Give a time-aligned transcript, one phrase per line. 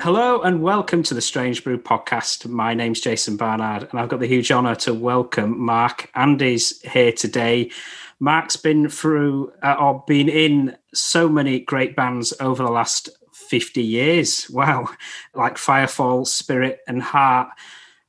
[0.00, 2.48] Hello and welcome to the Strange Brew podcast.
[2.48, 7.12] My name's Jason Barnard, and I've got the huge honour to welcome Mark Andes here
[7.12, 7.70] today.
[8.18, 13.82] Mark's been through uh, or been in so many great bands over the last 50
[13.82, 14.48] years.
[14.48, 14.88] Wow,
[15.34, 17.48] like Firefall, Spirit, and Heart.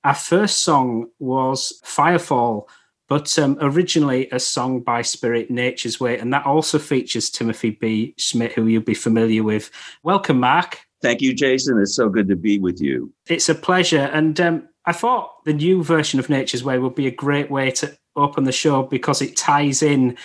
[0.06, 2.70] Our first song was Firefall,
[3.10, 8.14] but um, originally a song by Spirit, Nature's Way, and that also features Timothy B.
[8.18, 9.72] Schmit, who you'll be familiar with.
[10.04, 10.80] Welcome, Mark.
[11.02, 11.80] Thank you, Jason.
[11.82, 13.12] It's so good to be with you.
[13.28, 14.10] It's a pleasure.
[14.14, 17.72] And um, I thought the new version of Nature's Way would be a great way
[17.72, 20.18] to open the show because it ties in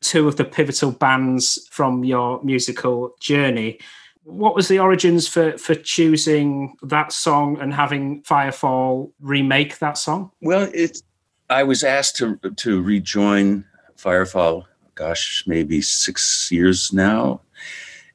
[0.00, 3.80] two of the pivotal bands from your musical journey.
[4.22, 10.30] What was the origins for for choosing that song and having Firefall remake that song?
[10.42, 11.02] Well, it's
[11.50, 13.64] I was asked to to rejoin
[13.96, 14.64] Firefall.
[14.94, 17.40] Gosh, maybe six years now,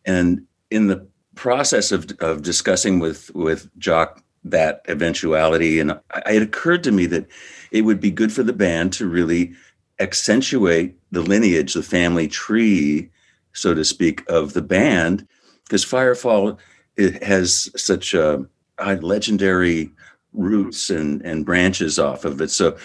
[0.05, 6.83] and in the process of of discussing with with Jock that eventuality, and it occurred
[6.83, 7.25] to me that
[7.71, 9.53] it would be good for the band to really
[9.99, 13.09] accentuate the lineage, the family tree,
[13.53, 15.25] so to speak, of the band,
[15.63, 16.57] because Firefall
[16.97, 18.39] it has such uh,
[18.77, 19.89] a, a legendary
[20.33, 22.49] roots and, and branches off of it.
[22.49, 22.77] So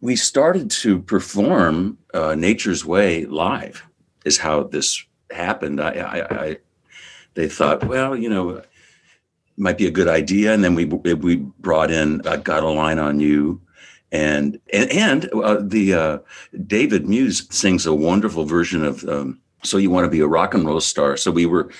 [0.00, 3.82] we started to perform uh, Nature's Way live,
[4.24, 5.80] is how this happened.
[5.80, 6.56] I, I, I
[7.34, 8.62] they thought, well, you know,
[9.56, 12.98] might be a good idea, and then we we brought in I Got a Line
[12.98, 13.60] on You,
[14.12, 16.18] and and, and uh, the uh,
[16.66, 20.54] David Muse sings a wonderful version of um, "So You Want to Be a Rock
[20.54, 21.70] and Roll Star." So we were,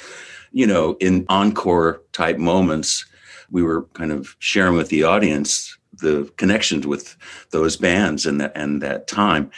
[0.53, 3.05] you know, in encore type moments,
[3.51, 7.17] we were kind of sharing with the audience the connections with
[7.51, 9.51] those bands and that and that time.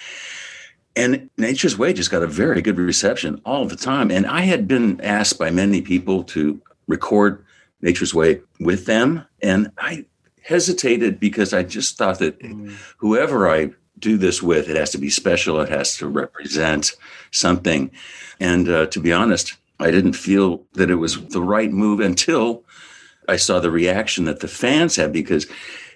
[0.96, 4.10] And Nature's Way just got a very good reception all the time.
[4.10, 7.44] And I had been asked by many people to record
[7.80, 9.24] Nature's Way with them.
[9.40, 10.06] And I
[10.42, 12.74] hesitated because I just thought that mm.
[12.96, 16.96] whoever I do this with, it has to be special, it has to represent
[17.30, 17.90] something.
[18.40, 22.64] And uh, to be honest, I didn't feel that it was the right move until
[23.28, 25.46] I saw the reaction that the fans had because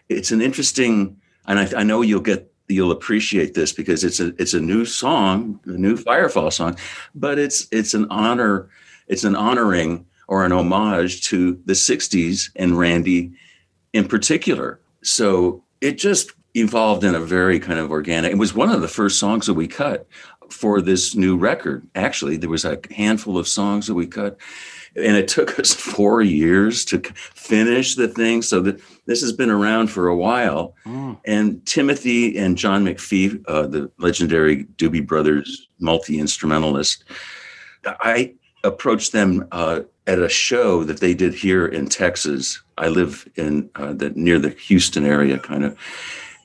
[0.09, 1.17] it's an interesting,
[1.47, 4.85] and I, I know you'll get you'll appreciate this because it's a it's a new
[4.85, 6.77] song, a new Firefall song,
[7.15, 8.69] but it's it's an honor,
[9.09, 13.33] it's an honoring or an homage to the '60s and Randy
[13.93, 14.81] in particular.
[15.03, 18.33] So it just evolved in a very kind of organic.
[18.33, 20.07] It was one of the first songs that we cut
[20.51, 21.87] for this new record.
[21.95, 24.39] Actually, there was a handful of songs that we cut,
[24.97, 28.43] and it took us four years to finish the thing.
[28.43, 30.75] So that this has been around for a while.
[30.85, 31.19] Mm.
[31.25, 37.05] And Timothy and John McFee, uh, the legendary Doobie Brothers multi instrumentalist,
[37.85, 38.35] I
[38.65, 42.61] approached them uh, at a show that they did here in Texas.
[42.79, 45.79] I live in uh, the near the Houston area, kind of,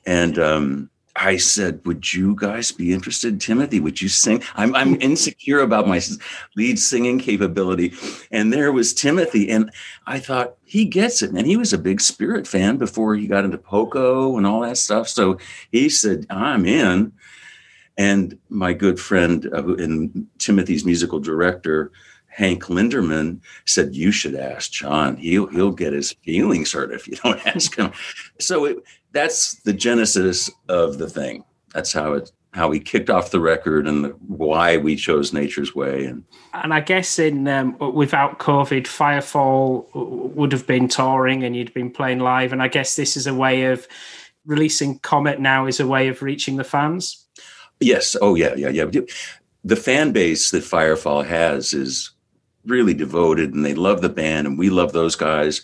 [0.06, 3.80] and um, I said, "Would you guys be interested, Timothy?
[3.80, 6.00] Would you sing?" I'm I'm insecure about my
[6.56, 7.92] lead singing capability,
[8.30, 9.70] and there was Timothy, and
[10.06, 13.44] I thought he gets it, and he was a big Spirit fan before he got
[13.44, 15.08] into Poco and all that stuff.
[15.08, 15.38] So
[15.72, 17.12] he said, "I'm in."
[17.96, 21.90] And my good friend uh, and Timothy's musical director,
[22.28, 25.16] Hank Linderman said, "You should ask John.
[25.16, 27.92] He'll he'll get his feelings hurt if you don't ask him."
[28.38, 28.78] so it,
[29.12, 31.44] that's the genesis of the thing.
[31.74, 35.74] That's how it how we kicked off the record and the, why we chose Nature's
[35.74, 36.04] Way.
[36.06, 39.86] And and I guess in um, without COVID, Firefall
[40.34, 42.52] would have been touring and you'd been playing live.
[42.52, 43.86] And I guess this is a way of
[44.46, 47.26] releasing Comet now is a way of reaching the fans.
[47.80, 48.16] Yes.
[48.20, 48.86] Oh yeah, yeah, yeah.
[49.64, 52.10] The fan base that Firefall has is
[52.68, 55.62] really devoted, and they love the band, and we love those guys.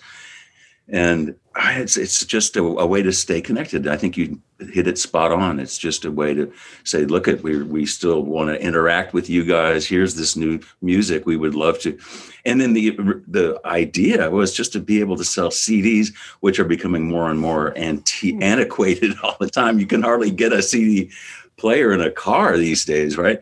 [0.89, 3.87] And it's it's just a, a, way to stay connected.
[3.87, 5.59] I think you hit it spot on.
[5.59, 6.53] It's just a way to
[6.83, 9.87] say, look at we we still want to interact with you guys.
[9.87, 11.99] Here's this new music we would love to.
[12.45, 12.91] And then the
[13.27, 17.41] the idea was just to be able to sell CDs, which are becoming more and
[17.41, 18.43] more anti- hmm.
[18.43, 19.79] antiquated all the time.
[19.79, 21.11] You can hardly get a CD
[21.56, 23.41] player in a car these days, right?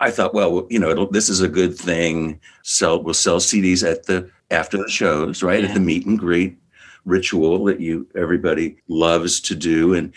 [0.00, 2.40] I thought, well, you know, this is a good thing.
[2.62, 5.62] Sell we'll sell CDs at the after the shows, right?
[5.62, 5.68] Yeah.
[5.68, 6.58] At the meet and greet
[7.04, 10.12] ritual that you everybody loves to do, and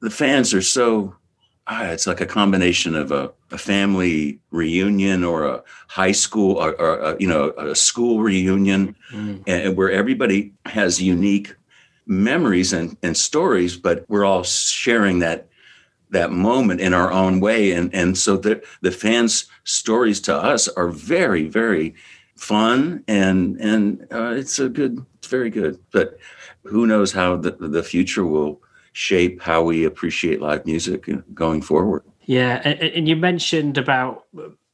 [0.00, 1.14] the fans are so.
[1.66, 6.72] Ah, it's like a combination of a, a family reunion or a high school or,
[6.80, 9.42] or a, you know a school reunion, mm.
[9.46, 11.54] and where everybody has unique
[12.06, 15.46] memories and, and stories, but we're all sharing that
[16.10, 17.72] that moment in our own way.
[17.72, 21.94] And, and so the, the fans' stories to us are very, very
[22.36, 25.78] fun and, and uh, it's a good, it's very good.
[25.92, 26.18] But
[26.64, 28.60] who knows how the, the future will
[28.92, 32.02] shape how we appreciate live music going forward.
[32.24, 32.60] Yeah.
[32.64, 34.26] And, and you mentioned about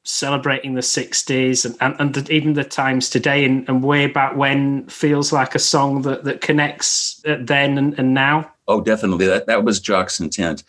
[0.05, 4.37] celebrating the 60s and, and, and the, even the times today and, and, way back
[4.37, 8.49] when feels like a song that, that connects uh, then and, and now?
[8.69, 9.27] Oh, definitely.
[9.27, 10.63] That, that was Jock's intent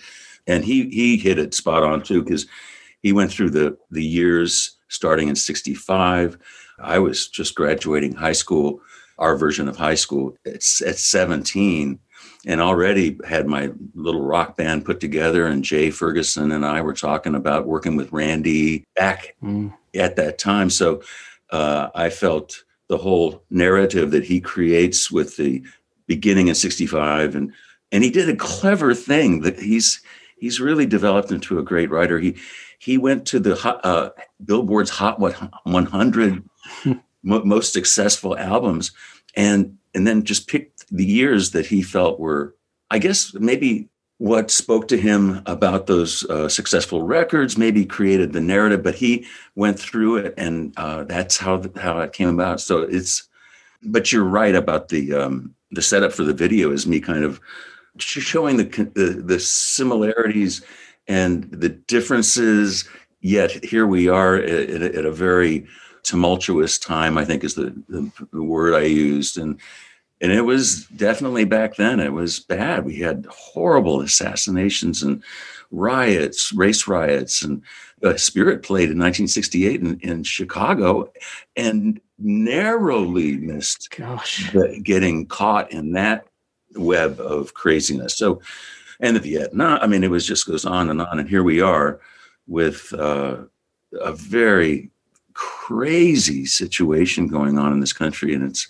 [0.47, 2.47] and he he hit it spot on too because
[3.01, 6.37] he went through the the years starting in 65
[6.79, 8.81] i was just graduating high school
[9.19, 11.99] our version of high school at, at 17
[12.45, 16.93] and already had my little rock band put together and jay ferguson and i were
[16.93, 19.73] talking about working with randy back mm.
[19.95, 21.01] at that time so
[21.51, 25.61] uh, i felt the whole narrative that he creates with the
[26.07, 27.53] beginning in 65 and
[27.91, 30.01] and he did a clever thing that he's
[30.39, 32.19] he's really developed into a great writer.
[32.19, 32.35] He
[32.79, 34.09] he went to the uh,
[34.43, 36.43] Billboard's Hot 100
[37.23, 38.91] most successful albums,
[39.35, 42.55] and and then just picked the years that he felt were,
[42.91, 43.89] I guess, maybe
[44.19, 49.23] what spoke to him about those uh, successful records maybe created the narrative but he
[49.55, 53.27] went through it and uh, that's how how it came about so it's
[53.83, 57.39] but you're right about the um, the setup for the video is me kind of
[58.01, 58.63] showing the,
[58.93, 60.61] the, the similarities
[61.07, 62.87] and the differences.
[63.21, 65.65] Yet here we are at, at a very
[66.03, 67.17] tumultuous time.
[67.17, 69.59] I think is the, the, the word I used, and
[70.21, 71.99] and it was definitely back then.
[71.99, 72.85] It was bad.
[72.85, 75.23] We had horrible assassinations and
[75.69, 77.61] riots, race riots, and
[78.03, 81.11] uh, Spirit played in 1968 in, in Chicago,
[81.55, 84.51] and narrowly missed Gosh.
[84.83, 86.26] getting caught in that
[86.77, 88.17] web of craziness.
[88.17, 88.41] So,
[88.99, 91.19] and the Vietnam, I mean, it was just goes on and on.
[91.19, 91.99] And here we are
[92.47, 93.37] with uh,
[94.01, 94.89] a very
[95.33, 98.67] crazy situation going on in this country, and it's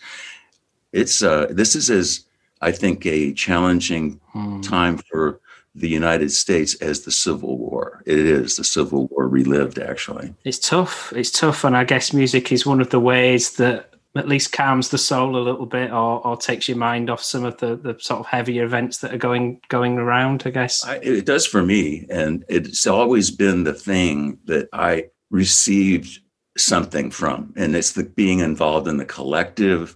[0.93, 2.25] it's uh, this is as
[2.61, 4.61] I think a challenging Hmm.
[4.61, 5.39] time for
[5.75, 8.01] the United States as the Civil War.
[8.07, 10.33] It is the Civil War relived, actually.
[10.43, 11.13] It's tough.
[11.15, 14.89] It's tough, and I guess music is one of the ways that at least calms
[14.89, 17.95] the soul a little bit, or, or takes your mind off some of the, the
[17.99, 20.43] sort of heavier events that are going going around.
[20.45, 20.85] I guess.
[20.85, 26.19] I, it does for me, and it's always been the thing that I received
[26.57, 29.95] something from, and it's the being involved in the collective.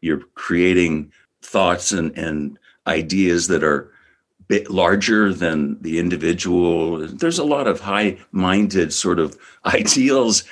[0.00, 1.12] You're creating
[1.42, 3.92] thoughts and, and ideas that are
[4.50, 7.06] bit larger than the individual.
[7.06, 10.42] There's a lot of high-minded sort of ideals.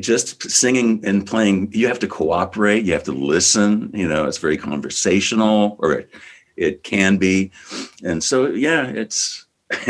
[0.00, 2.84] Just singing and playing, you have to cooperate.
[2.84, 3.92] You have to listen.
[3.94, 6.10] You know, it's very conversational, or it,
[6.56, 7.52] it can be.
[8.02, 9.46] And so, yeah, it's.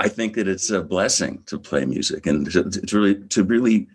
[0.00, 3.88] I think that it's a blessing to play music and to, to really to really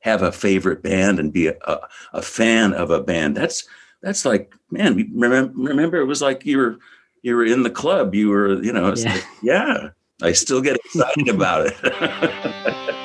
[0.00, 1.78] have a favorite band and be a, a,
[2.14, 3.34] a fan of a band.
[3.34, 3.66] That's
[4.02, 4.96] that's like man.
[5.14, 6.78] Remember, remember, it was like you were
[7.22, 8.14] you were in the club.
[8.14, 8.94] You were you know.
[8.94, 9.12] Yeah.
[9.12, 9.88] like, yeah.
[10.20, 13.04] I still get excited about it.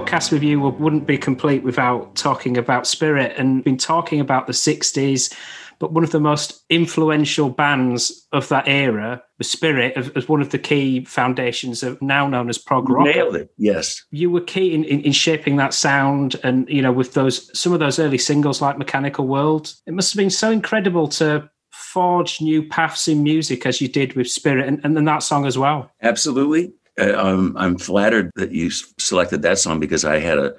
[0.00, 4.52] podcast with you wouldn't be complete without talking about spirit and been talking about the
[4.52, 5.34] 60s
[5.78, 10.50] but one of the most influential bands of that era was Spirit as one of
[10.50, 13.06] the key foundations of now known as prog rock.
[13.06, 13.50] Nailed it.
[13.58, 14.02] Yes.
[14.10, 17.72] You were key in, in, in, shaping that sound and, you know, with those some
[17.72, 19.74] of those early singles like Mechanical World.
[19.86, 24.14] It must have been so incredible to forge new paths in music as you did
[24.14, 25.90] with Spirit and, and then that song as well.
[26.02, 26.72] Absolutely.
[26.98, 30.54] Uh, um, I'm flattered that you selected that song because I had a,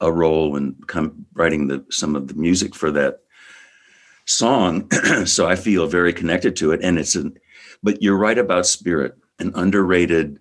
[0.00, 0.76] a role in
[1.34, 3.20] writing the, some of the music for that
[4.24, 4.90] song.
[5.24, 6.80] so I feel very connected to it.
[6.82, 7.38] And it's an,
[7.82, 10.40] but you're right about Spirit, an underrated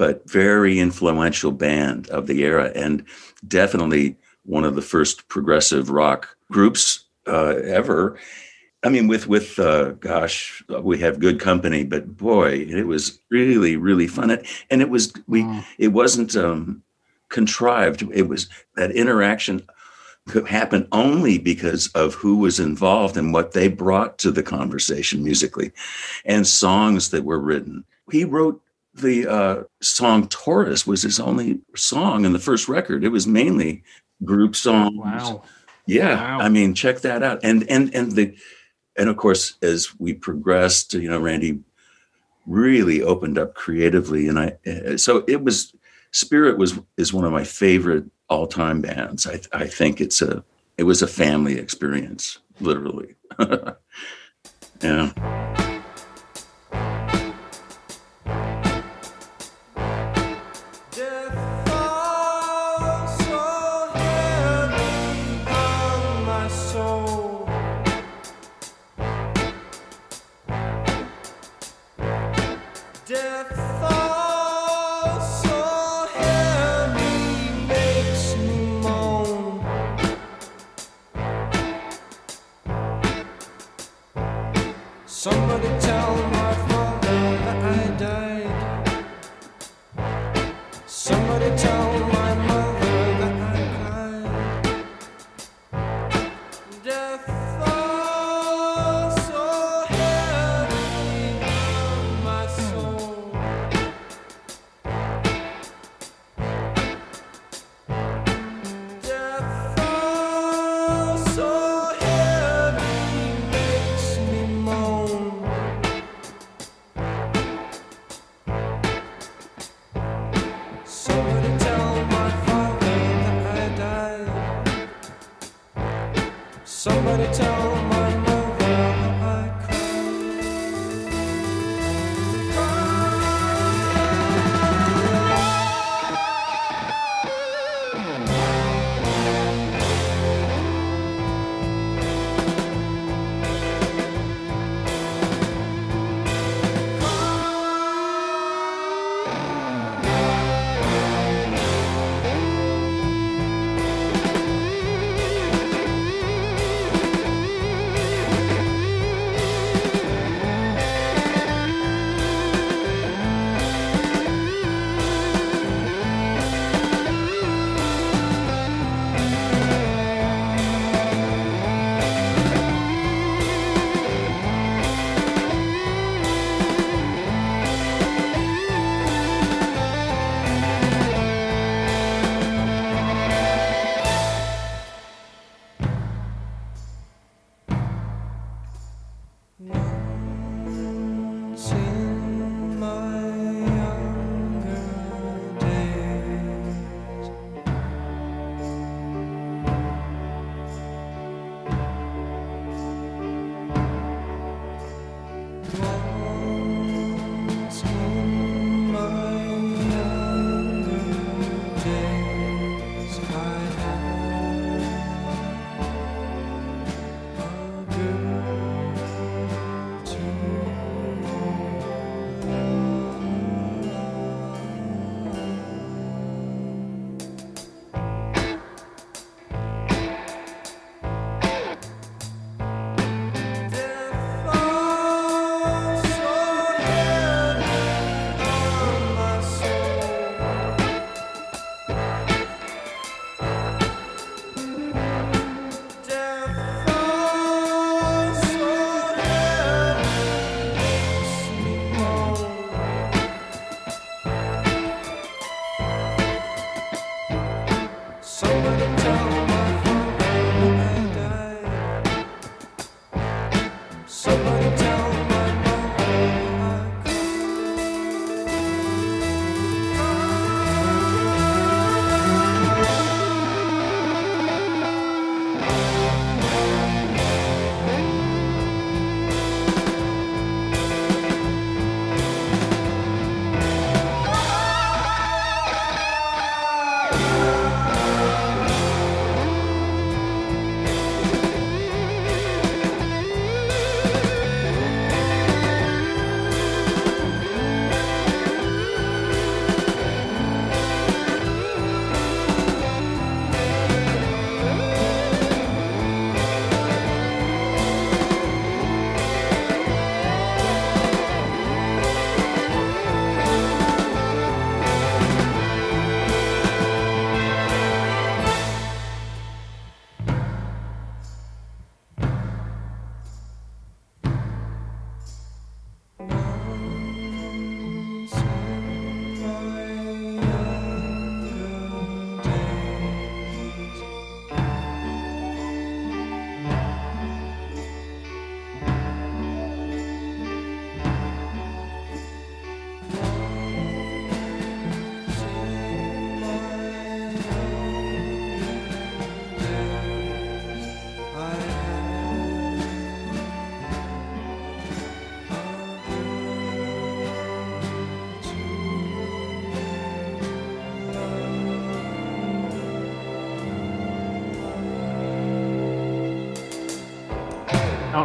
[0.00, 3.04] but very influential band of the era, and
[3.46, 8.18] definitely one of the first progressive rock groups uh, ever.
[8.82, 13.76] I mean, with with uh, gosh, we have good company, but boy, it was really
[13.76, 14.30] really fun.
[14.70, 15.64] And it was we mm.
[15.78, 16.82] it wasn't um,
[17.28, 18.02] contrived.
[18.12, 19.66] It was that interaction
[20.28, 25.24] could happen only because of who was involved and what they brought to the conversation
[25.24, 25.72] musically,
[26.24, 27.84] and songs that were written.
[28.10, 28.62] He wrote
[28.94, 33.04] the uh, song "Taurus" was his only song in the first record.
[33.04, 33.82] It was mainly
[34.24, 34.96] group songs.
[34.96, 35.42] Wow.
[35.86, 36.40] Yeah, wow.
[36.40, 37.40] I mean, check that out.
[37.42, 38.36] And and and the
[39.00, 41.58] and of course, as we progressed, you know, Randy
[42.46, 45.74] really opened up creatively, and I uh, so it was
[46.12, 49.26] Spirit was is one of my favorite all time bands.
[49.26, 50.44] I I think it's a
[50.76, 53.14] it was a family experience, literally.
[54.82, 55.49] yeah.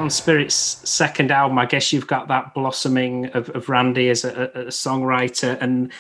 [0.06, 4.52] On Spirit's second album, I guess you've got that blossoming of, of Randy as a,
[4.54, 5.92] a, songwriter and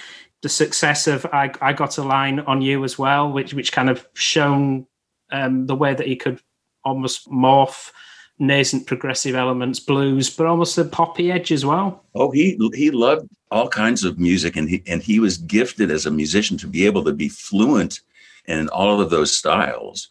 [0.44, 3.90] the success of I, I Got a Line on You as well, which which kind
[3.90, 4.86] of shown
[5.32, 6.40] um, the way that he could
[6.84, 7.92] almost morph
[8.38, 12.04] nascent progressive elements, blues, but almost a poppy edge as well.
[12.14, 16.06] Oh, he he loved all kinds of music, and he and he was gifted as
[16.06, 18.02] a musician to be able to be fluent
[18.46, 20.10] in all of those styles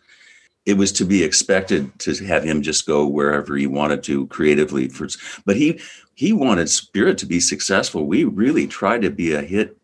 [0.67, 4.89] it was to be expected to have him just go wherever he wanted to creatively
[4.89, 5.09] for
[5.45, 5.81] but he
[6.15, 8.07] he wanted spirit to be successful.
[8.07, 9.77] We really tried to be a hit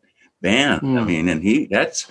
[0.42, 0.82] band.
[0.82, 1.00] Mm.
[1.00, 2.10] i mean and he that's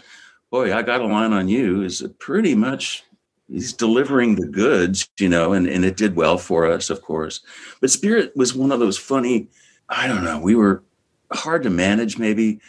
[0.51, 3.03] boy i got a line on you is pretty much
[3.47, 7.41] he's delivering the goods you know and, and it did well for us of course.
[7.81, 9.47] But spirit was one of those funny
[9.89, 10.83] i don't know we were
[11.31, 12.59] hard to manage maybe.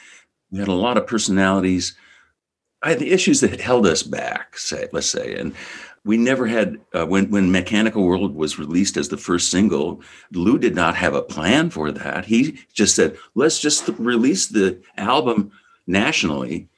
[0.51, 1.95] We had a lot of personalities.
[2.83, 5.55] I had the issues that held us back, say, let's say, and
[6.05, 10.03] we never had uh, when when Mechanical World was released as the first single.
[10.33, 12.25] Lou did not have a plan for that.
[12.25, 15.53] He just said, "Let's just release the album
[15.87, 16.69] nationally."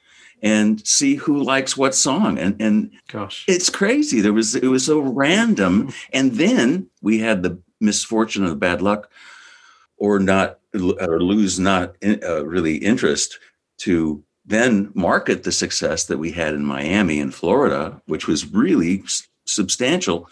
[0.44, 4.87] and see who likes what song and and gosh it's crazy there was it was
[4.87, 9.08] so random and then we had the misfortune of the bad luck
[9.98, 13.38] or not or lose not in, uh, really interest
[13.78, 19.02] to then market the success that we had in Miami and Florida, which was really
[19.05, 20.28] s- substantial.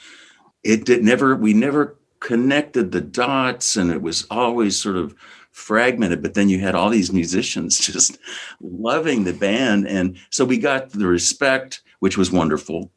[0.64, 5.14] It did never, we never connected the dots and it was always sort of
[5.52, 6.22] fragmented.
[6.22, 8.18] But then you had all these musicians just
[8.60, 9.86] loving the band.
[9.86, 12.90] And so we got the respect, which was wonderful.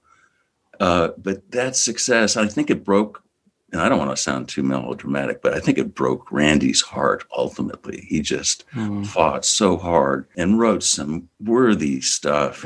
[0.79, 3.23] Uh, but that success, I think it broke
[3.73, 7.25] and I don't want to sound too melodramatic, but I think it broke Randy's heart
[7.35, 8.05] ultimately.
[8.07, 9.05] He just mm.
[9.07, 12.63] fought so hard and wrote some worthy stuff.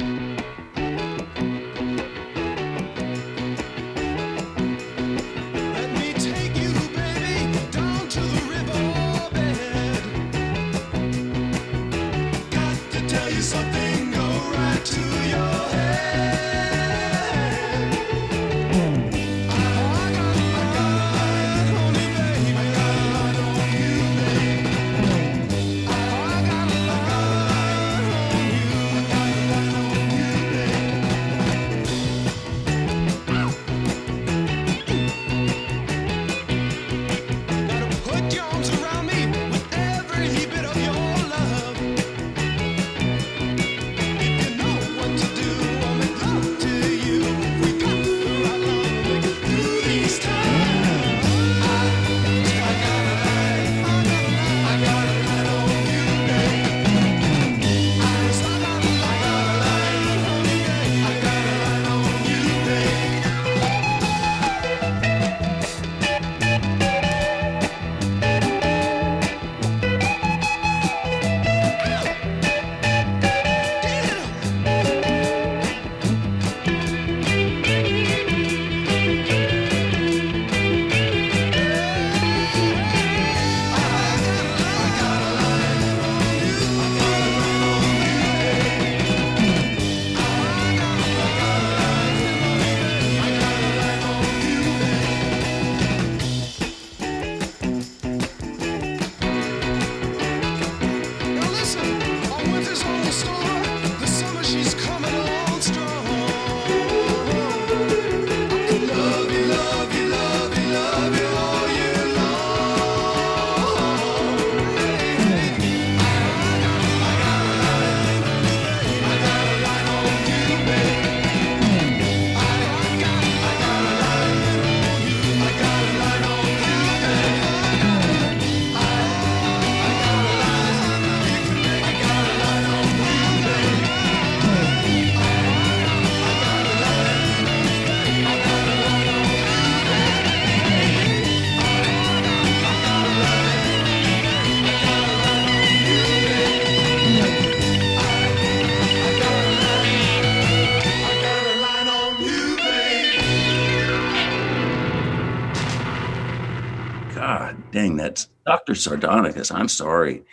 [158.48, 158.74] Dr.
[158.74, 160.24] Sardonicus, I'm sorry.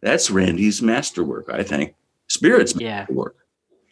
[0.00, 1.94] That's Randy's masterwork, I think.
[2.28, 3.00] Spirit's yeah.
[3.00, 3.36] masterwork.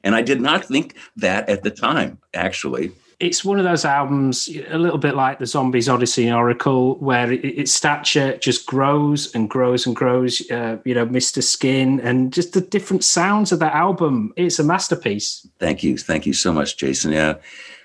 [0.05, 2.93] And I did not think that at the time, actually.
[3.21, 7.31] It's one of those albums, a little bit like the Zombies Odyssey and Oracle, where
[7.33, 10.43] its stature just grows and grows and grows.
[10.51, 11.41] Uh, you know, Mr.
[11.41, 14.33] Skin and just the different sounds of that album.
[14.37, 15.47] It's a masterpiece.
[15.61, 15.97] Thank you.
[15.97, 17.13] Thank you so much, Jason.
[17.13, 17.35] Yeah,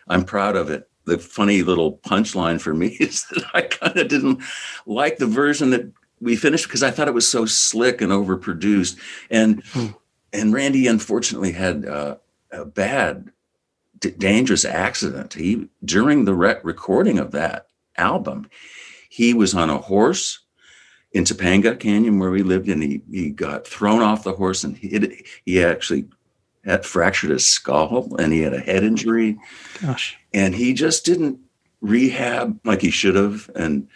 [0.07, 0.89] I'm proud of it.
[1.07, 4.41] The funny little punchline for me is that I kind of didn't
[4.85, 8.97] like the version that we finished because I thought it was so slick and overproduced.
[9.29, 9.87] And hmm.
[10.33, 12.17] and Randy unfortunately had uh,
[12.51, 13.31] a bad,
[13.99, 15.33] d- dangerous accident.
[15.33, 17.67] He during the re- recording of that
[17.97, 18.49] album,
[19.09, 20.39] he was on a horse
[21.11, 24.77] in Topanga Canyon where we lived, and he he got thrown off the horse and
[24.77, 25.25] hit.
[25.45, 26.07] He actually
[26.67, 29.39] had fractured his skull and he had a head injury.
[29.81, 30.17] Gosh.
[30.33, 31.39] And he just didn't
[31.81, 33.49] rehab like he should have.
[33.55, 33.87] And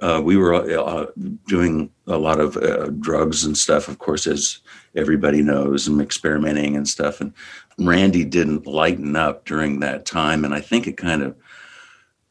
[0.00, 1.06] uh, we were uh,
[1.46, 4.60] doing a lot of uh, drugs and stuff, of course, as
[4.94, 7.20] everybody knows, and experimenting and stuff.
[7.20, 7.32] And
[7.78, 10.44] Randy didn't lighten up during that time.
[10.44, 11.36] And I think it kind of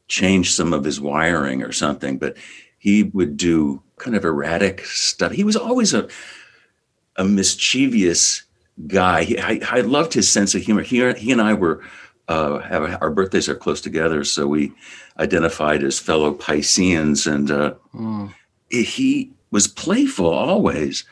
[0.07, 2.17] changed some of his wiring or something.
[2.17, 2.37] But
[2.79, 5.31] he would do kind of erratic stuff.
[5.31, 6.07] He was always a,
[7.17, 8.43] a mischievous
[8.87, 9.23] guy.
[9.23, 10.81] He, I, I, loved his sense of humor.
[10.81, 11.81] He, he and I were
[12.29, 14.71] uh, have our birthdays are close together, so we
[15.17, 18.31] identified as fellow Pisceans, and uh, mm.
[18.69, 21.03] he was playful always.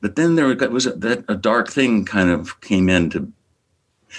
[0.00, 3.32] But then there was a, that a dark thing kind of came into.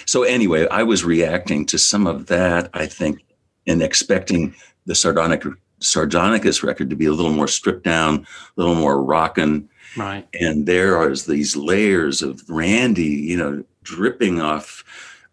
[0.05, 2.69] So anyway, I was reacting to some of that.
[2.73, 3.23] I think,
[3.65, 5.43] and expecting the sardonic
[5.79, 9.69] Sardonicus record to be a little more stripped down, a little more rockin'.
[9.95, 10.27] Right.
[10.39, 14.83] And there are these layers of Randy, you know, dripping off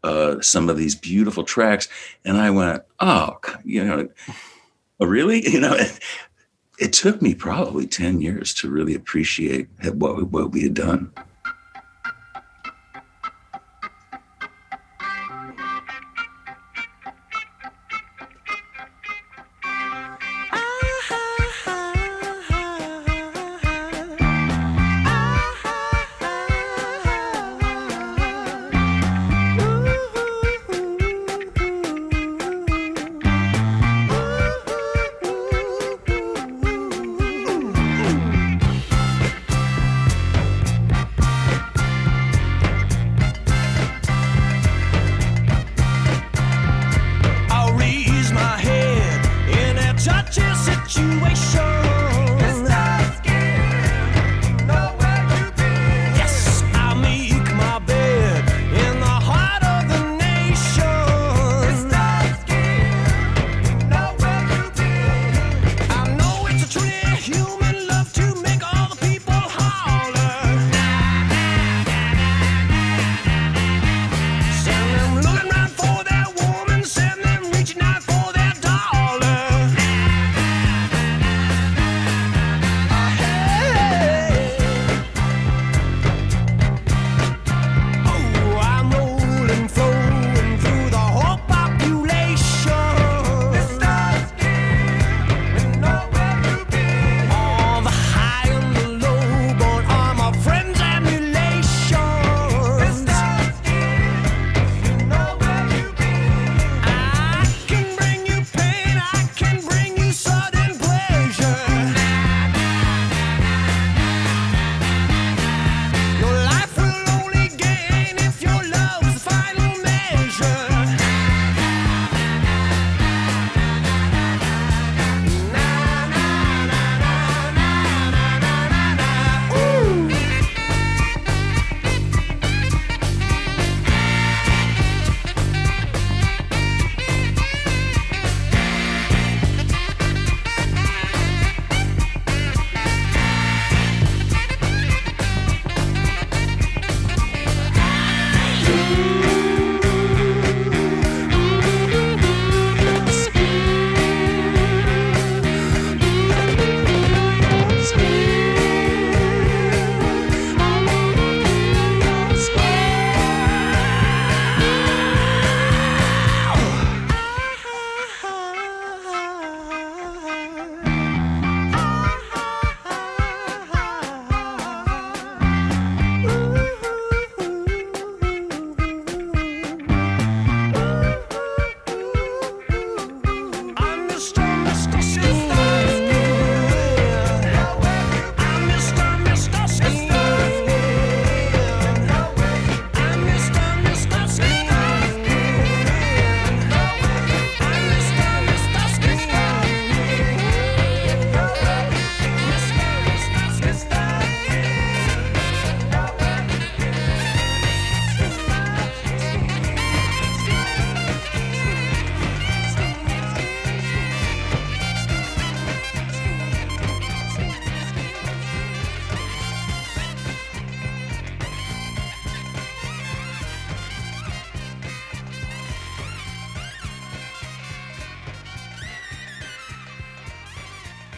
[0.04, 1.88] uh, some of these beautiful tracks.
[2.24, 4.08] And I went, oh, you know,
[5.00, 5.42] oh, really?
[5.48, 5.98] You know, it,
[6.78, 11.12] it took me probably 10 years to really appreciate what, what we had done.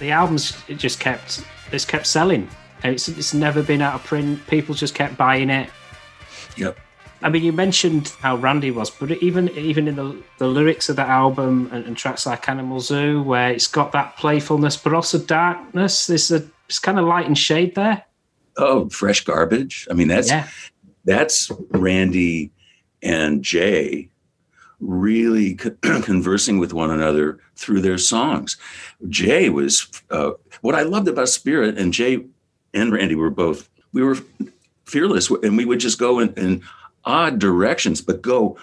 [0.04, 2.48] The albums it just kept it's kept selling.
[2.82, 4.46] It's it's never been out of print.
[4.46, 5.70] People just kept buying it.
[6.56, 6.78] Yep.
[7.22, 10.96] I mean, you mentioned how Randy was, but even even in the, the lyrics of
[10.96, 15.18] the album and, and tracks like Animal Zoo, where it's got that playfulness but also
[15.18, 18.04] darkness, there's a it's kind of light and shade there.
[18.58, 19.88] Oh, fresh garbage.
[19.90, 20.46] I mean, that's Yeah,
[21.04, 22.52] that's Randy
[23.02, 24.10] and Jay
[24.80, 28.56] really conversing with one another through their songs.
[29.08, 32.24] Jay was uh, what I loved about Spirit, and Jay
[32.72, 34.16] and Randy were both we were
[34.86, 36.62] fearless, and we would just go in, in
[37.04, 38.56] odd directions, but go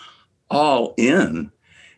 [0.50, 1.52] all in.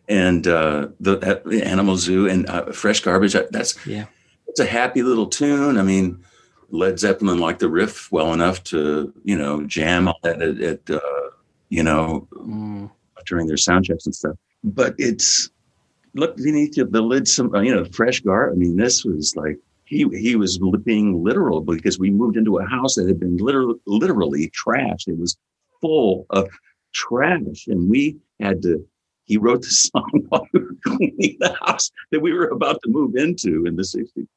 [0.09, 3.33] And uh, the, the Animal Zoo and uh, Fresh Garbage.
[3.51, 4.05] That's yeah,
[4.47, 5.77] it's a happy little tune.
[5.77, 6.23] I mean,
[6.69, 10.89] Led Zeppelin liked the riff well enough to, you know, jam on it at, at
[10.89, 11.29] uh,
[11.69, 12.91] you know, Mm.
[13.25, 14.35] during their sound checks and stuff.
[14.63, 15.49] But it's
[16.15, 18.51] look beneath the lid, some uh, you know, fresh gar.
[18.51, 22.65] I mean, this was like he he was being literal because we moved into a
[22.65, 25.07] house that had been literally literally trashed.
[25.07, 25.37] It was
[25.81, 26.49] full of
[26.93, 28.85] trash, and we had to.
[29.25, 32.89] He wrote the song while we were cleaning the house that we were about to
[32.89, 34.27] move into in the '60s.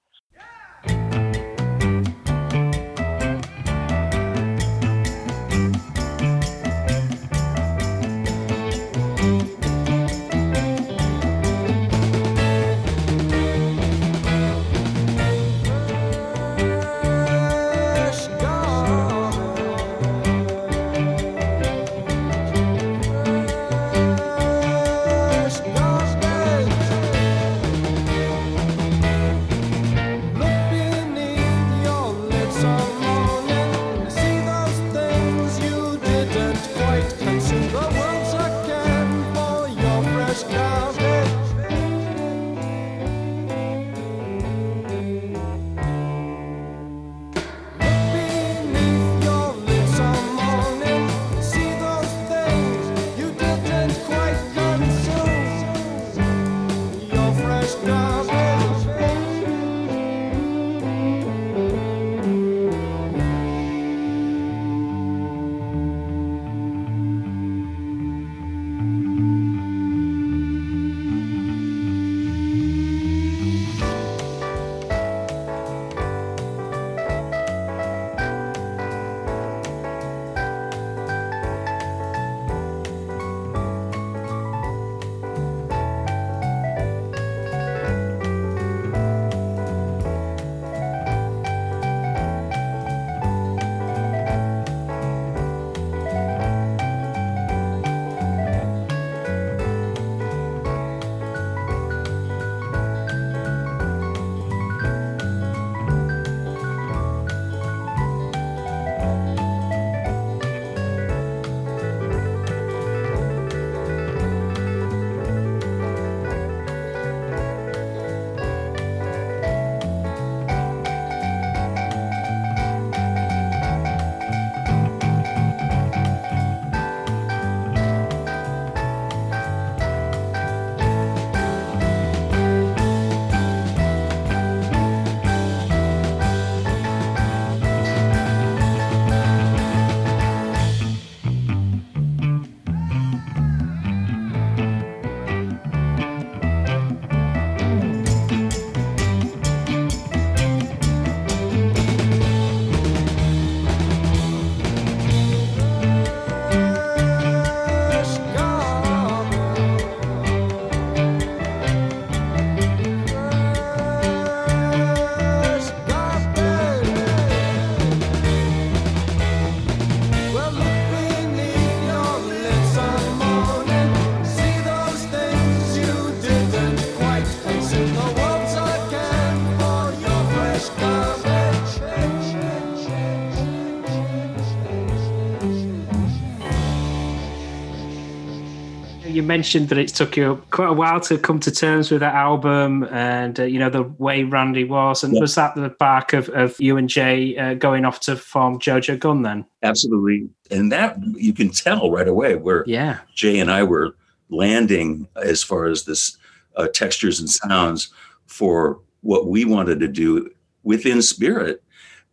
[189.26, 192.84] Mentioned that it took you quite a while to come to terms with that album,
[192.84, 195.20] and uh, you know the way Randy was, and Yeah.
[195.20, 198.78] was that the back of, of you and Jay uh, going off to form Jo
[198.78, 199.22] Jo Gunne?
[199.22, 200.28] Then, Absolutely.
[200.52, 203.96] And that you can tell right away where yeah, Jay and I were
[204.28, 206.16] landing as far as this
[206.56, 207.92] uh, textures and sounds
[208.26, 210.30] for what we wanted to do
[210.62, 211.62] within spirit,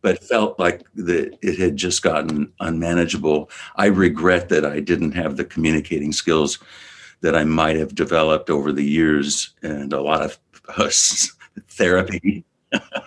[0.01, 3.49] but felt like that it had just gotten unmanageable.
[3.75, 6.57] I regret that I didn't have the communicating skills
[7.23, 10.37] that I might have developed over the years and a lot of
[11.69, 12.43] therapy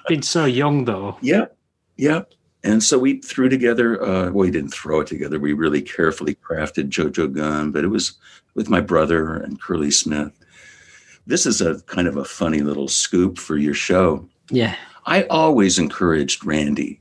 [0.08, 1.16] Been so young though.
[1.22, 1.56] Yep,
[1.96, 2.32] yep.
[2.62, 4.00] And so we threw together.
[4.02, 5.38] Uh, well, we didn't throw it together.
[5.40, 8.12] We really carefully crafted Jo Jo Gunne, but it was
[8.54, 10.32] with my brother and Curly Smith.
[11.26, 14.28] This is a kind of a funny little scoop for your show.
[14.50, 14.76] Yeah.
[15.06, 17.00] I always encouraged Randy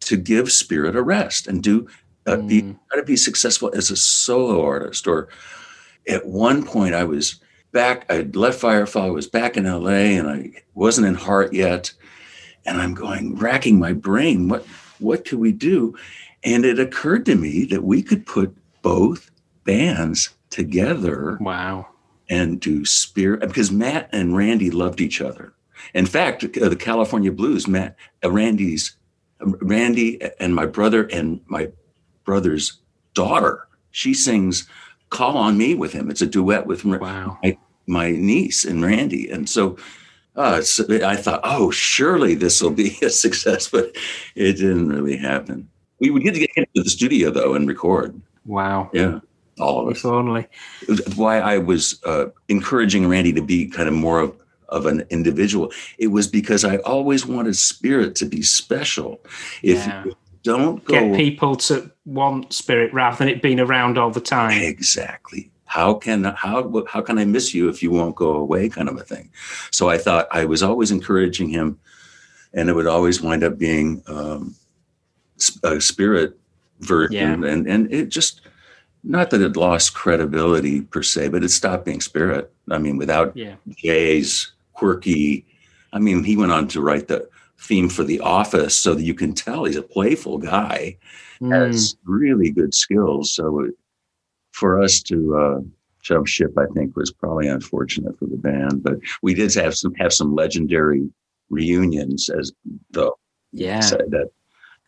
[0.00, 1.86] to give Spirit a rest and do
[2.26, 2.78] uh, be Mm.
[2.90, 5.06] try to be successful as a solo artist.
[5.06, 5.28] Or
[6.08, 7.40] at one point, I was
[7.72, 8.06] back.
[8.10, 9.06] I left Firefall.
[9.06, 11.92] I was back in LA, and I wasn't in Heart yet.
[12.64, 14.48] And I'm going racking my brain.
[14.48, 14.66] What
[14.98, 15.94] what could we do?
[16.42, 19.30] And it occurred to me that we could put both
[19.64, 21.88] bands together Wow.
[22.28, 25.52] and do spirit because Matt and Randy loved each other.
[25.92, 28.96] In fact, uh, the California Blues, Matt, uh, Randy's,
[29.40, 31.68] uh, Randy and my brother and my
[32.24, 32.78] brother's
[33.14, 34.68] daughter, she sings
[35.10, 36.10] "Call on Me" with him.
[36.10, 37.38] It's a duet with Wow.
[37.86, 39.76] my niece and Randy, and so.
[40.34, 43.96] Uh, so I thought, oh, surely this will be a success, but
[44.34, 45.66] it didn't really happen.
[45.98, 48.20] We would get to get into the studio though and record.
[48.44, 48.90] Wow.
[48.92, 49.20] Yeah,
[49.58, 50.46] all of us If only.
[51.16, 54.36] why I was uh, encouraging Randy to be kind of more of,
[54.68, 55.72] of an individual.
[55.96, 59.20] It was because I always wanted Spirit to be special.
[59.62, 60.04] If Yeah.
[60.46, 64.52] Don't go Get people to want spirit rather than it being around all the time.
[64.62, 68.68] exactly, how can how how can I miss you if you won't go away?
[68.68, 69.30] Kind of a thing.
[69.70, 71.78] So I thought I was always encouraging him,
[72.54, 74.54] and it would always wind up being um,
[75.62, 76.38] a Spirit
[76.80, 78.40] version, and and it just.
[79.08, 82.52] Not that it lost credibility per se, but it stopped being spirit.
[82.68, 83.54] I mean, without Yeah.
[83.76, 85.46] Jay's quirky.
[85.92, 87.28] I mean, he went on to write the
[87.58, 90.98] theme for The Office, so that you can tell he's a playful guy,
[91.40, 91.52] Mm.
[91.54, 93.32] has really good skills.
[93.32, 93.68] So
[94.52, 95.60] for us to uh,
[96.02, 98.82] jump ship, I think was probably unfortunate for the band.
[98.82, 101.06] But we did have some have some legendary
[101.50, 102.52] reunions, as
[102.90, 103.18] though
[103.52, 103.80] Yeah.
[103.80, 104.30] that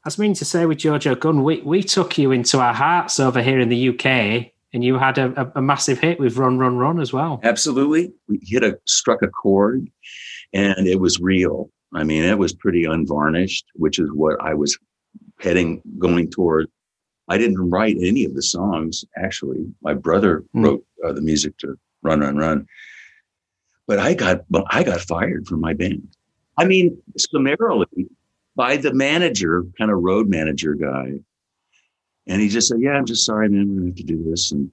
[0.04, 2.72] I was meaning to say with Jo Jo Gunne, we, we took you into our
[2.72, 6.36] hearts over here in the UK and you had a, a, a massive hit with
[6.38, 7.40] Run, Run, Run as well.
[7.42, 9.86] absolutely we hit a struck a chord,
[10.54, 11.70] and it was real.
[11.94, 14.78] I mean, it was pretty unvarnished, which is what I was
[15.40, 16.68] heading going toward.
[17.28, 19.64] I didn't write any of the songs actually.
[19.82, 20.64] My brother Hmm.
[20.64, 22.66] wrote uh, the music to Run Run Run.
[23.86, 26.08] But I got but I got fired from my band.
[26.58, 27.86] I mean, summarily
[28.56, 31.20] by the manager, kind of road manager guy.
[32.26, 33.68] And he just said, "Yeah, I'm just sorry, man.
[33.68, 34.70] We're gonna have to do this." And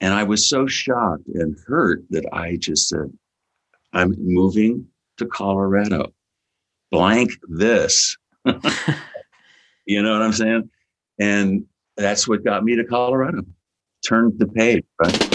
[0.00, 3.12] and I was so shocked and hurt that I just said,
[3.92, 4.86] "I'm moving
[5.16, 6.12] to Colorado.
[6.90, 8.16] Blank this."
[9.88, 10.70] You know what I'm saying?
[11.18, 11.64] And
[11.96, 13.42] that's what got me to Colorado.
[14.06, 15.27] Turned the page, right?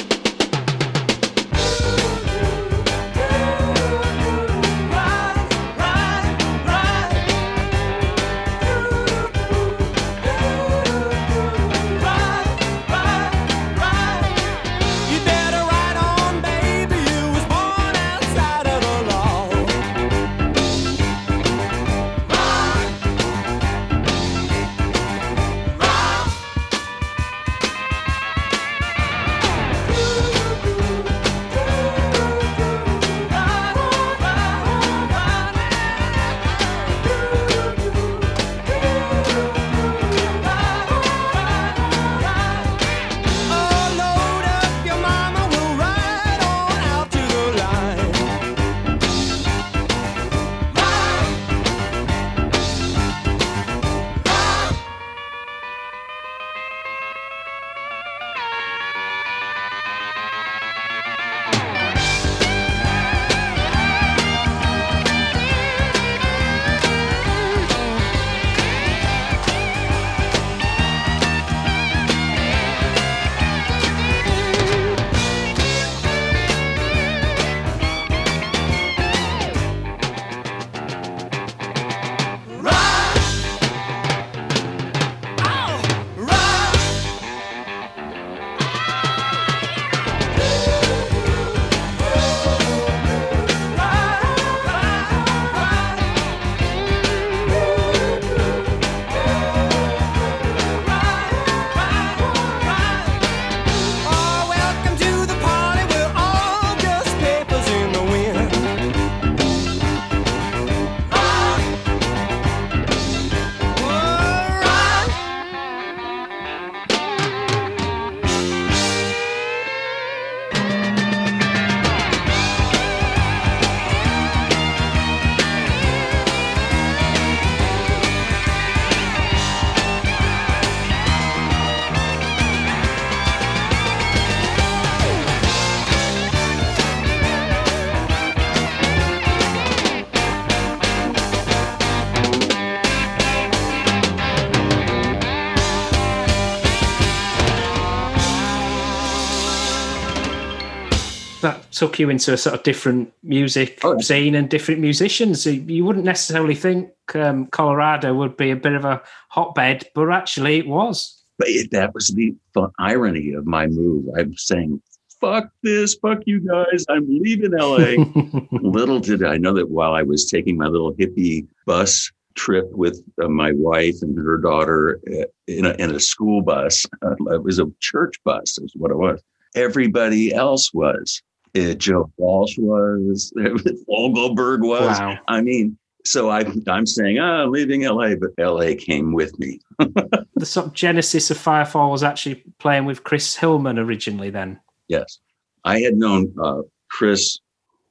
[151.73, 155.45] Took you into a sort of different music Oh, scene and different musicians.
[155.45, 160.59] You wouldn't necessarily think um, Colorado would be a bit of a hotbed, but actually
[160.59, 161.23] it was.
[161.37, 164.05] But that was the fun irony of my move.
[164.17, 164.81] I'm saying,
[165.19, 168.03] fuck this, fuck you guys, I'm leaving LA.
[168.51, 173.01] little did I know that while I was taking my little hippie bus trip with
[173.21, 177.43] uh, my wife and her daughter uh, in, a, in a school bus, uh, it
[177.43, 179.21] was a church bus, is what it was.
[179.55, 181.21] Everybody else was.
[181.55, 184.99] Uh, Joe Walsh was, Fogelberg was.
[184.99, 185.19] wow.
[185.27, 189.59] I mean, so I, I'm saying, ah, I'm leaving LA, but LA came with me.
[190.35, 194.59] The sort of genesis of Firefall was actually playing with Chris Hillman originally then.
[194.89, 195.19] Yes.
[195.63, 197.39] I had known uh, Chris,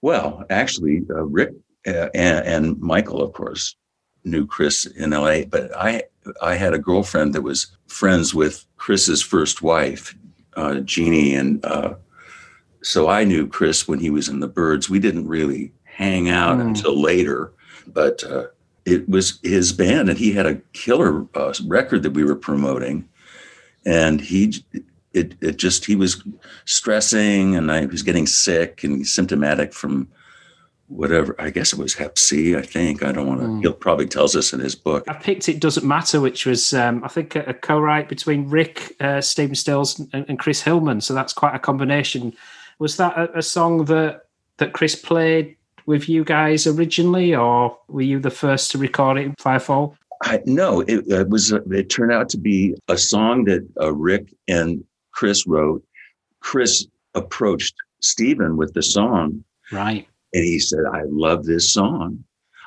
[0.02, 1.52] well, actually, uh, Rick
[1.86, 3.74] uh, and, and Michael, of course,
[4.24, 6.02] knew Chris in LA, but I,
[6.42, 10.14] I had a girlfriend that was friends with Chris's first wife,
[10.56, 11.34] uh, Jeannie.
[11.34, 11.94] And uh,
[12.82, 14.90] so I knew Chris when he was in the Byrds.
[14.90, 16.68] We didn't really hang out Mm.
[16.68, 17.52] until later,
[17.86, 18.46] but uh,
[18.84, 23.08] it was his band, and he had a killer uh, record that we were promoting.
[23.84, 24.54] And he,
[25.12, 26.22] it, it just, he was
[26.66, 30.08] stressing and I was getting sick and symptomatic from
[30.88, 31.34] whatever.
[31.38, 33.02] I guess it was Hep C, I think.
[33.02, 33.60] I don't want to, Mm.
[33.60, 35.04] he'll probably tells us in his book.
[35.08, 38.48] I picked It Doesn't Matter, which was, um, I think, a, a co write between
[38.48, 41.00] Rick, uh, Stephen Stills, and, and Chris Hillman.
[41.00, 42.34] So that's quite a combination.
[42.82, 44.22] Was that a, a song that,
[44.58, 45.56] that Chris played
[45.86, 49.94] with you guys originally, or were you the first to record it in Firefall?
[50.24, 51.52] I, no, it, it was.
[51.52, 55.82] uh, It turned out to be a song that uh, Rick and Chris wrote.
[56.40, 60.08] Chris approached Stephen with the song, Right.
[60.34, 62.24] and he said, "I love this song.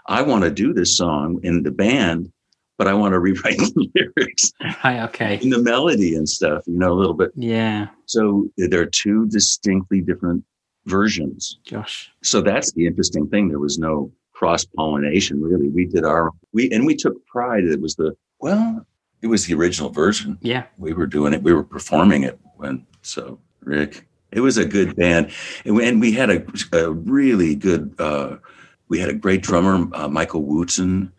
[0.08, 2.32] I want to do this song in the band,
[2.78, 4.52] but I want to rewrite the lyrics
[4.84, 5.02] Right.
[5.04, 5.40] Okay.
[5.42, 6.64] and the melody and stuff.
[6.68, 7.32] You know, a little bit.
[7.36, 7.88] Yeah.
[8.06, 10.44] So there are two distinctly different
[10.86, 11.60] versions.
[11.64, 12.12] Josh.
[12.24, 13.50] So that's the interesting thing.
[13.50, 15.70] There was no cross pollination really.
[15.70, 17.64] We did our we and we took pride.
[17.64, 18.86] It was the well,
[19.22, 20.38] it was the original version.
[20.42, 20.66] Yeah.
[20.78, 21.42] We were doing it.
[21.42, 24.08] We were performing it when so Rick.
[24.32, 25.32] It was a good band,
[25.64, 27.96] and we, and we had a, a really good.
[27.98, 28.36] Uh,
[28.90, 31.10] we had a great drummer, uh, Michael Wootson,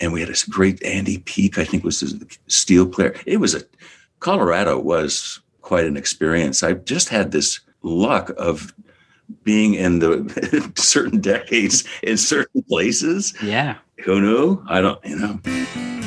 [0.00, 1.58] and we had a great Andy Peak.
[1.58, 3.14] I think was the steel player.
[3.26, 3.62] It was a
[4.20, 6.62] Colorado was quite an experience.
[6.62, 8.74] I just had this luck of
[9.42, 13.34] being in the certain decades in certain places.
[13.42, 13.76] Yeah.
[14.04, 14.64] Who knew?
[14.68, 16.03] I don't, you know.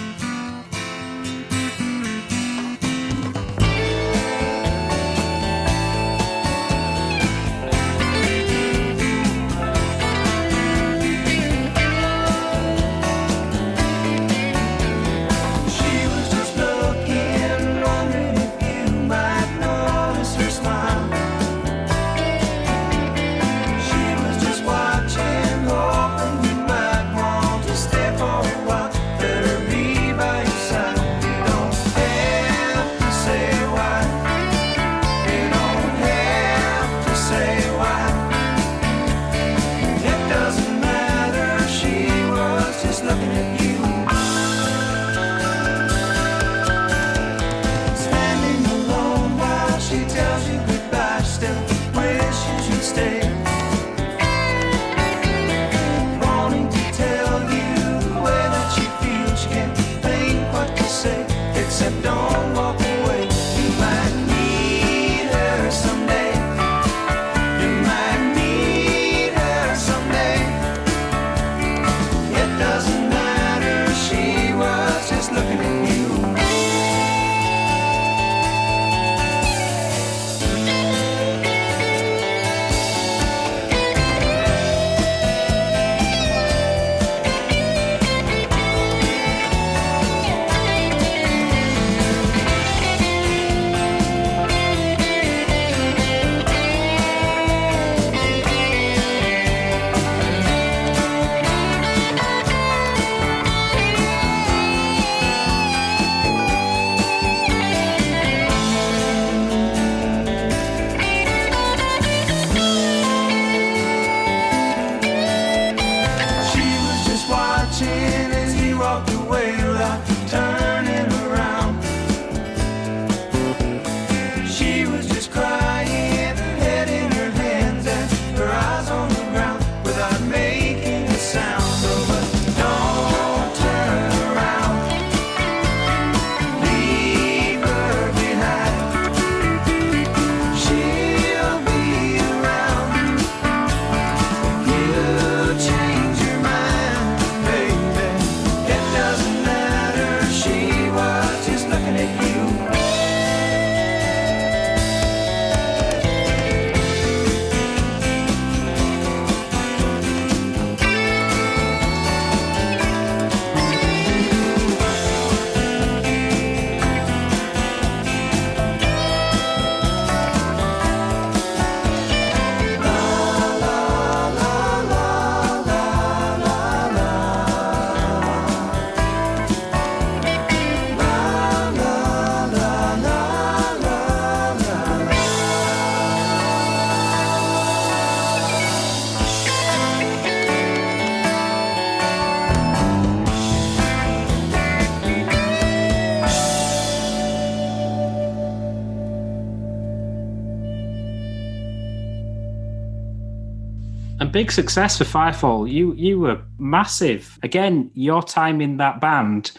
[204.38, 205.67] Big success for Firefall.
[205.67, 207.39] You you were massive.
[207.41, 209.51] Again, your time in that band,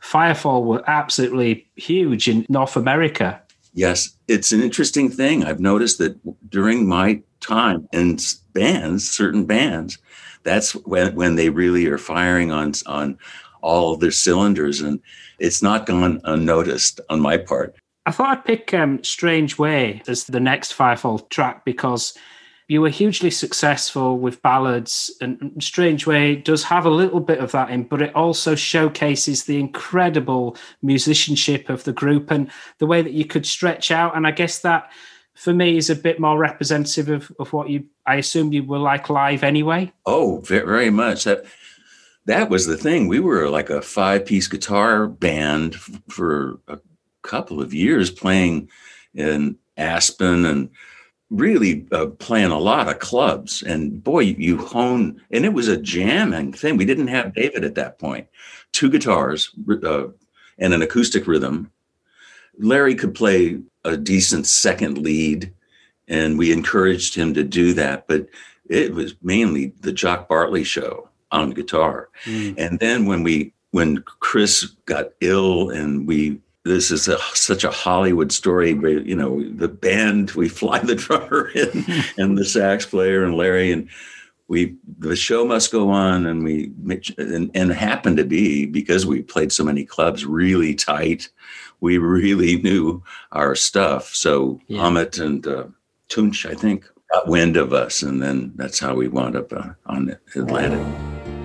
[0.00, 3.42] Firefall were absolutely huge in North America.
[3.74, 5.44] Yes, it's an interesting thing.
[5.44, 6.14] I've noticed that
[6.48, 8.18] during my time in
[8.52, 9.98] bands, certain bands,
[10.44, 13.18] that's when when they really are firing on on
[13.60, 15.00] all their cylinders, and
[15.40, 17.74] it's not gone unnoticed on my part.
[18.06, 22.16] I thought I'd pick um, "Strange Way" as the next Firefall track because
[22.72, 27.52] you were hugely successful with ballads, and Strange Way does have a little bit of
[27.52, 33.02] that in, but it also showcases the incredible musicianship of the group and the way
[33.02, 34.16] that you could stretch out.
[34.16, 34.90] And I guess that
[35.34, 38.78] for me is a bit more representative of, of what you I assume you were
[38.78, 39.92] like live anyway.
[40.06, 41.24] Oh, very much.
[41.24, 41.44] That
[42.24, 43.06] that was the thing.
[43.06, 45.74] We were like a five piece guitar band
[46.08, 46.78] for a
[47.20, 48.70] couple of years playing
[49.12, 50.70] in Aspen and
[51.32, 53.62] really uh, playing a lot of clubs.
[53.62, 56.76] And boy, you hone, and it was a jamming thing.
[56.76, 57.98] We didn't have David at that.
[58.72, 59.50] Two guitars
[59.82, 60.04] uh,
[60.58, 61.72] and an acoustic rhythm.
[62.58, 65.52] Larry could play a decent second lead,
[66.06, 68.06] and we encouraged him to do that.
[68.06, 68.28] But
[68.68, 72.10] it was mainly the Jock Bartley show on guitar.
[72.24, 72.54] Mm.
[72.58, 77.70] And then when we when Chris got ill and we this is a, such a
[77.70, 78.74] Hollywood story.
[78.74, 81.84] Where, you know, the band, we fly the drummer in
[82.16, 83.88] and the sax player and Larry, and
[84.48, 86.26] we the show must go on.
[86.26, 86.72] And we
[87.18, 91.28] and, and happened to be because we played so many clubs really tight.
[91.80, 93.02] We really knew
[93.32, 94.14] our stuff.
[94.14, 94.82] So yeah.
[94.82, 95.64] Ahmet and uh,
[96.08, 99.70] Tunch, I think, got wind of us, and then that's how we wound up uh,
[99.86, 101.41] on Atlantic.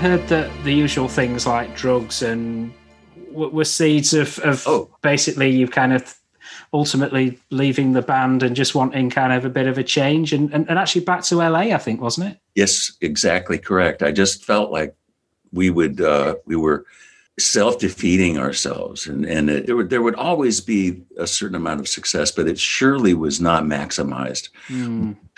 [0.00, 2.72] Heard that the usual things like drugs and
[3.32, 4.88] w- were seeds of, of Oh.
[5.02, 6.14] basically you kind of
[6.72, 10.52] ultimately leaving the band and just wanting kind of a bit of a change and,
[10.54, 12.38] and, and actually back to LA, I think, wasn't it?
[12.54, 14.02] Yes, exactly correct.
[14.02, 14.94] I just felt like
[15.52, 16.86] we would uh, we were
[17.38, 21.80] self defeating ourselves, and and it, there would there would always be a certain amount
[21.80, 24.48] of success, but it surely was not maximized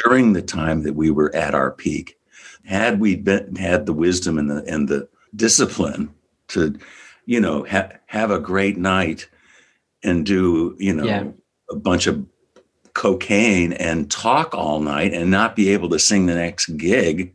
[0.04, 2.18] during the time that we were at our peak.
[2.64, 6.12] Had we been, had the wisdom and the and the discipline
[6.48, 6.78] to,
[7.26, 9.28] you know, ha- have a great night
[10.02, 11.24] and do you know Yeah.
[11.70, 12.24] a bunch of
[12.94, 17.34] cocaine and talk all night and not be able to sing the next gig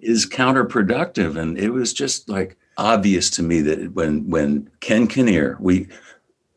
[0.00, 1.36] is counterproductive.
[1.36, 5.86] And it was just like obvious to me that when when ken kinnear we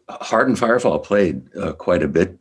[0.10, 2.38] heart and firefall played uh, quite a bit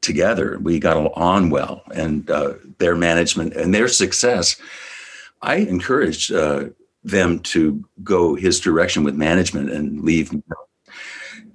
[0.00, 0.58] together.
[0.60, 4.56] We got on well and uh, their management and their success
[5.42, 6.64] i encouraged uh,
[7.04, 10.32] them to go his direction with management and leave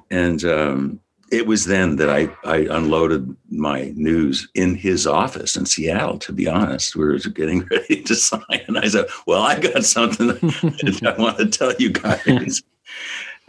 [0.10, 1.00] and um,
[1.32, 6.34] it was then that I, I unloaded my news in his office in Seattle, to
[6.34, 6.96] be honest.
[6.96, 8.42] We were getting ready to sign.
[8.68, 12.62] And I said, Well, I got something that I want to tell you guys.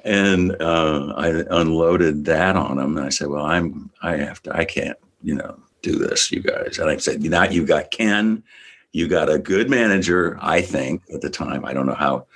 [0.04, 2.96] and uh, I unloaded that on him.
[2.96, 6.40] And I said, Well, I'm, I have to, I can't, you know, do this, you
[6.40, 6.78] guys.
[6.78, 8.44] And I said, Now you got Ken,
[8.92, 11.64] you got a good manager, I think, at the time.
[11.64, 12.26] I don't know how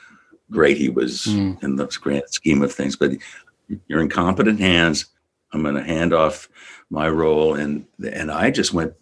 [0.50, 1.62] great he was Mm.
[1.62, 3.12] in the grand scheme of things, but
[3.88, 5.06] you're in competent hands.
[5.52, 6.48] I'm going to hand off
[6.90, 8.94] my role, and and I just went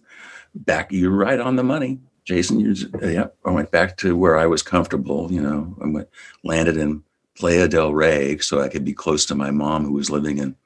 [0.55, 0.91] back.
[0.93, 2.61] You're right on the money, Jason.
[2.61, 3.27] You're yeah.
[3.45, 5.31] I went back to where I was comfortable.
[5.31, 6.09] You know, I went
[6.43, 7.03] landed in
[7.37, 10.57] Playa del Rey, so I could be close to my mom, who was living in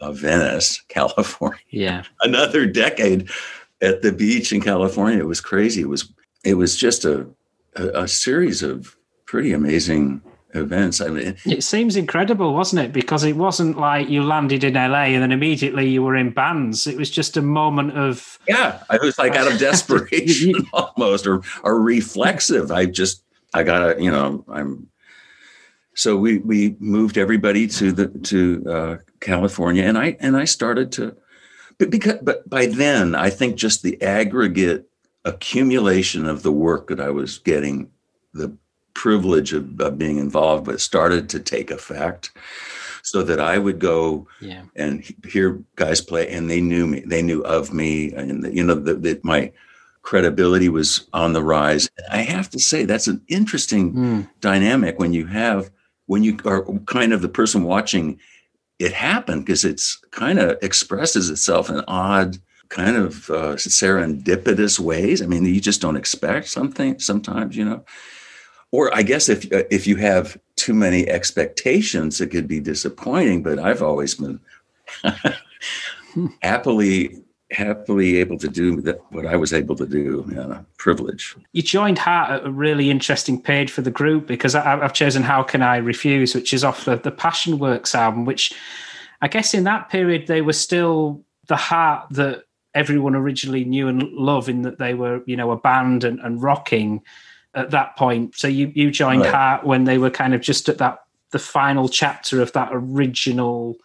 [0.00, 1.58] uh, Venice, California.
[1.70, 2.02] Yeah.
[2.22, 3.30] Another decade
[3.82, 5.18] at the beach in California.
[5.18, 5.82] It was crazy.
[5.82, 6.12] It was
[6.44, 7.28] it was just a
[7.76, 10.22] a, a series of pretty amazing
[10.54, 11.00] events.
[11.00, 12.92] I mean, It seems incredible, wasn't it?
[12.92, 16.86] Because it wasn't like you landed in LA and then immediately you were in bands.
[16.86, 21.42] It was just a moment of Yeah, I was like out of desperation almost, or
[21.62, 22.70] or reflexive.
[22.70, 23.22] I just
[23.54, 24.88] I gotta, you know, I'm.
[25.94, 30.92] So we we moved everybody to the to uh, California, and I and I started
[30.92, 31.16] to,
[31.80, 34.88] but because but by then I think just the aggregate
[35.24, 37.90] accumulation of the work that I was getting,
[38.34, 38.56] the
[38.94, 42.30] privilege of, of being involved with started to take effect,
[43.02, 44.62] so that I would go yeah.
[44.76, 48.74] and hear guys play and they knew me they knew of me and you know
[48.74, 49.50] that that my
[50.02, 54.30] credibility was on the rise i have to say that's an interesting Mm.
[54.40, 55.70] dynamic when you have
[56.06, 58.18] when you are kind of the person watching
[58.80, 65.22] it happened because it's kind of expresses itself in odd kind of uh, serendipitous ways
[65.22, 67.84] i mean you just don't expect something sometimes you know
[68.72, 73.42] or I guess if uh, if you have too many expectations, it could be disappointing.
[73.42, 74.40] But I've always been
[76.42, 80.24] happily happily able to do that, what I was able to do.
[80.28, 81.36] Know, privilege.
[81.52, 85.22] You joined Heart at a really interesting page for the group because I, I've chosen
[85.22, 88.52] How Can I Refuse, which is off the, the Passion Works album, which
[89.20, 92.44] I guess in that period they were still the heart that
[92.74, 96.42] everyone originally knew and loved in that they were, you know, a band and, and
[96.42, 97.02] rocking
[97.54, 98.36] at that point.
[98.36, 99.34] So you, you joined Right.
[99.34, 101.00] Heart when they were kind of just at that
[101.32, 103.76] the final chapter of that original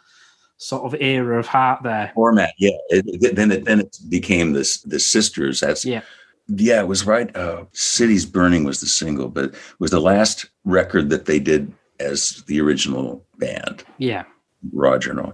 [0.58, 2.12] sort of era of Heart there.
[2.16, 2.72] Format, yeah.
[2.90, 5.60] It, it- then it then it became this the sisters.
[5.60, 6.02] That's Yeah.
[6.48, 6.82] yeah.
[6.82, 7.36] It was right.
[7.36, 11.72] Uh, City's Burning was the single, but it was the last record that they did
[12.00, 13.84] as the original band.
[13.98, 14.24] Yeah.
[14.74, 15.34] Roger and all,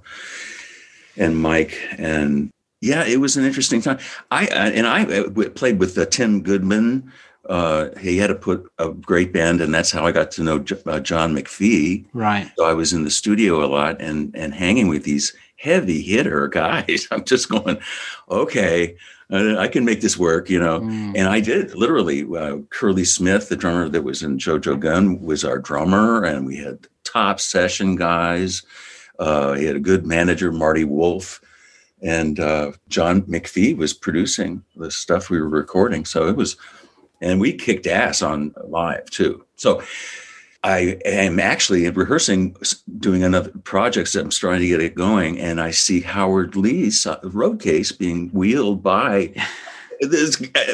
[1.17, 2.51] and Mike and
[2.82, 3.99] yeah, it was an interesting time.
[4.32, 7.11] I uh, and I uh, played with uh, Tim Goodman.
[7.52, 10.60] Uh, he had to put a great band, and that's how I got to know
[10.60, 12.06] J- uh, John McFee.
[12.14, 12.49] Right.
[12.58, 16.47] So I was in the studio a lot and and hanging with these heavy hitter
[16.62, 17.10] guys.
[17.12, 17.78] I'm just going,
[18.30, 18.95] okay,
[19.30, 20.80] uh, I can make this work, you know.
[20.80, 21.14] Mm.
[21.18, 22.24] And I did literally.
[22.24, 26.45] Uh, Curly Smith, the drummer that was in Jo Jo Gunne, was our drummer, and
[26.45, 28.64] we had top session guys.
[29.20, 31.41] Uh, he had a good manager, Marty Wolf,
[32.02, 36.06] and uh, John McFee was producing the stuff we were recording.
[36.06, 36.56] So it was,
[37.22, 39.45] and we kicked ass on live too.
[39.55, 39.82] So
[40.63, 42.55] I am actually rehearsing,
[42.99, 47.07] doing another projects that I'm starting to get it going, and I see Howard Leese's
[47.07, 49.34] uh, road case being wheeled by
[50.01, 50.65] this guy,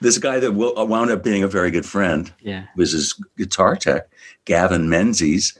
[0.00, 2.66] this guy that will, wound up being a very good friend Yeah.
[2.76, 4.08] was his guitar tech,
[4.44, 5.56] Gavin Menzies.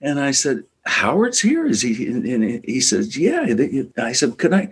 [0.00, 1.66] And I said, Howard's here.
[1.66, 2.06] Is he?
[2.08, 3.46] And he says, Yeah.
[3.98, 4.68] I said, Could I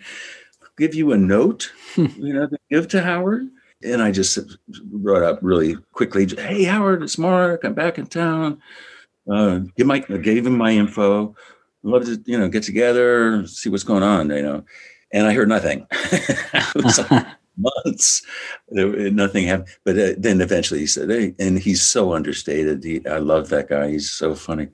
[0.78, 3.49] give you a note, you know, to give to Howard?
[3.87, 4.39] And I just
[4.84, 6.26] brought up really quickly.
[6.26, 7.64] Hey, Howard, it's Mark.
[7.64, 8.61] I'm back in town.
[9.30, 11.34] Uh, give my gave him my info.
[11.82, 14.30] Love to you know get together, see what's going on.
[14.30, 14.64] You know,
[15.12, 15.87] and I heard nothing.
[16.74, 17.26] like
[17.57, 18.22] months.
[18.70, 19.68] Nothing happened.
[19.84, 22.84] But uh, then eventually he said, "Hey," and he's so understated.
[22.84, 23.91] He, I love that guy.
[23.91, 24.68] He's so funny.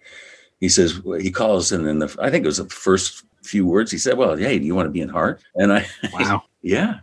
[0.61, 3.91] He says he calls, and then the I think it was the first few words
[3.91, 6.43] he said, "Well, hey, do you want to be in Heart?" And I, Wow.
[6.63, 7.01] yeah,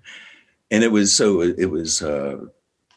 [0.72, 2.01] and it was so it was.
[2.01, 2.38] uh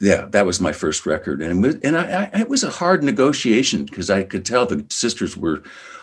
[0.00, 2.70] yeah, that was my first record, and it was, and I, I, it was a
[2.70, 5.62] hard negotiation because I could tell the sisters were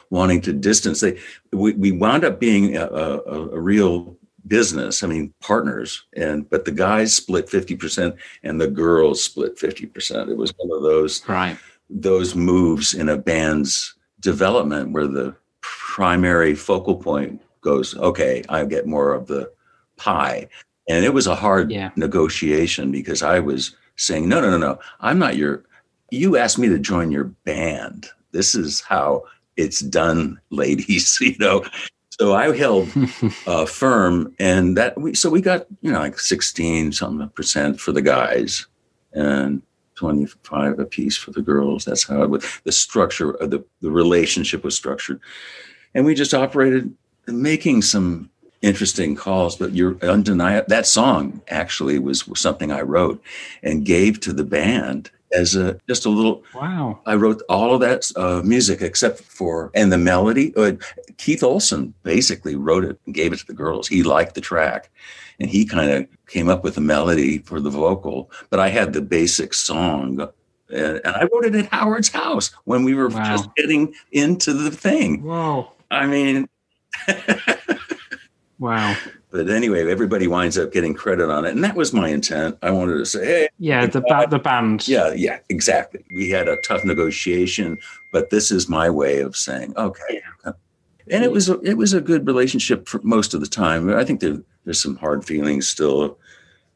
[0.10, 1.02] wanting to distance.
[1.02, 1.20] They
[1.52, 4.18] we, we wound up being a, a, a real
[4.48, 5.04] business.
[5.04, 9.86] I mean, partners, and but the guys split fifty percent, and the girls split fifty
[9.86, 10.30] percent.
[10.30, 11.58] It was one of those Right.
[11.90, 18.88] those moves in a band's development where the primary focal point goes, okay, I get
[18.88, 19.52] more of the
[19.98, 20.48] pie.
[20.90, 21.92] And it was a hard Yeah.
[21.96, 25.64] negotiation because I was saying, no, no, no, no, I'm not your,
[26.10, 28.08] you asked me to join your band.
[28.32, 29.24] This is how
[29.56, 31.64] it's done, ladies, you know?
[32.20, 32.90] So I held
[33.48, 37.92] uh, firm and that we, so we got, you know, like 16 something percent for
[37.92, 38.66] the guys
[39.14, 39.62] and
[39.96, 41.86] 25 a piece for the girls.
[41.86, 42.44] That's how it was.
[42.64, 45.20] The structure of the, the relationship was structured.
[45.94, 46.94] And we just operated
[47.28, 48.30] making some
[48.62, 50.66] interesting calls, but you're undeniable.
[50.68, 53.24] That song actually was, something I wrote
[53.64, 57.00] and gave to the band as a just a little wow.
[57.06, 60.54] I wrote all of that uh, music except for and the melody.
[60.56, 60.74] Uh,
[61.18, 63.88] Keith Olson basically wrote it and gave it to the girls.
[63.88, 64.90] He liked the track,
[65.40, 68.32] and he kind of came up with the melody for the vocal.
[68.50, 70.20] But I had the basic song,
[70.70, 73.24] and, and I wrote it at Howard's house when we were Wow.
[73.26, 75.22] just getting into the thing.
[75.24, 75.72] Whoa.
[75.92, 76.50] I mean.
[78.60, 78.96] Wow.
[79.32, 82.58] But anyway, everybody winds up getting credit on it, and that was my intent.
[82.62, 84.88] I wanted to say, "Hey, Yeah, the ba- the band.
[84.88, 86.04] Yeah, yeah, exactly.
[86.14, 87.78] We had a tough negotiation,
[88.12, 90.22] but this is my way of saying, okay.
[91.12, 93.90] And it was a, it was a good relationship for most of the time.
[93.92, 96.18] I think there, there's some hard feelings still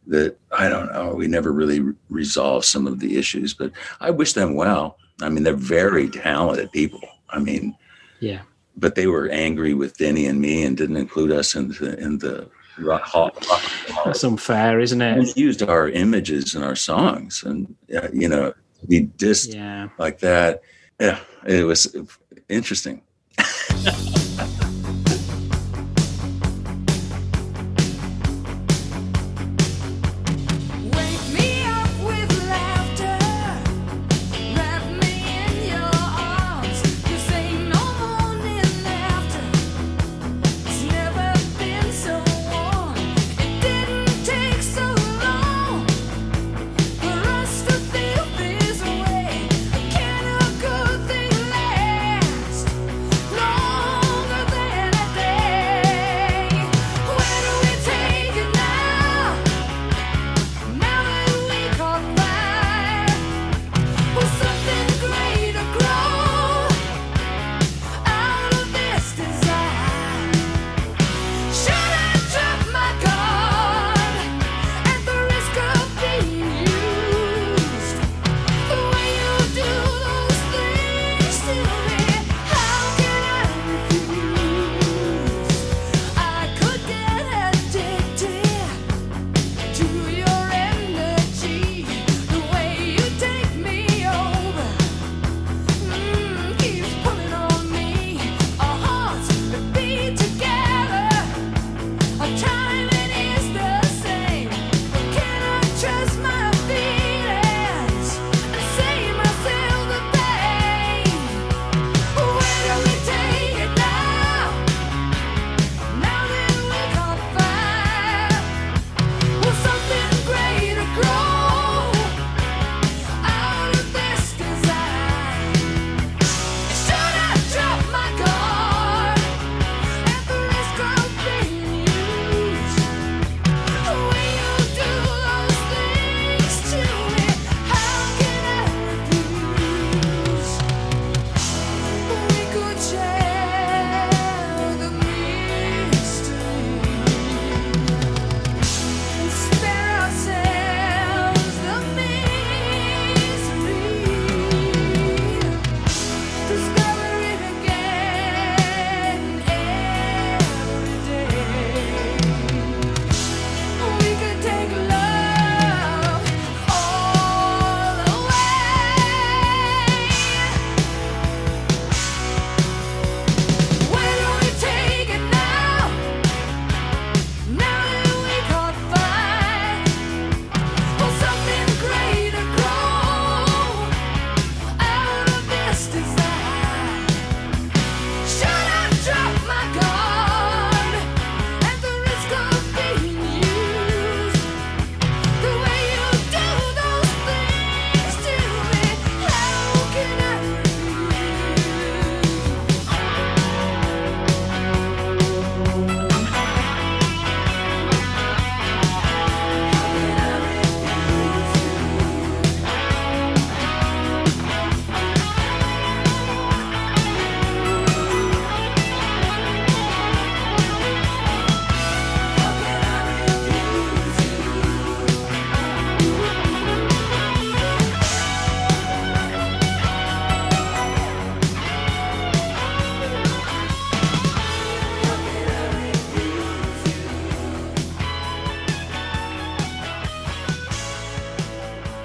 [0.07, 1.13] that I don't know.
[1.13, 4.97] We never really re- resolved some of the issues, but I wish them well.
[5.21, 7.01] I mean, they're very talented people.
[7.29, 7.75] I mean,
[8.19, 8.41] Yeah.
[8.75, 12.17] But they were angry with Denny and me and didn't include us in the in
[12.19, 12.49] the
[12.79, 13.11] rock,
[14.05, 15.37] That's unfair, isn't and it?
[15.37, 18.53] used our images in our songs and uh, you know
[18.89, 19.89] be dissed Yeah.
[19.99, 20.61] like that
[20.99, 21.95] yeah it was
[22.49, 23.01] interesting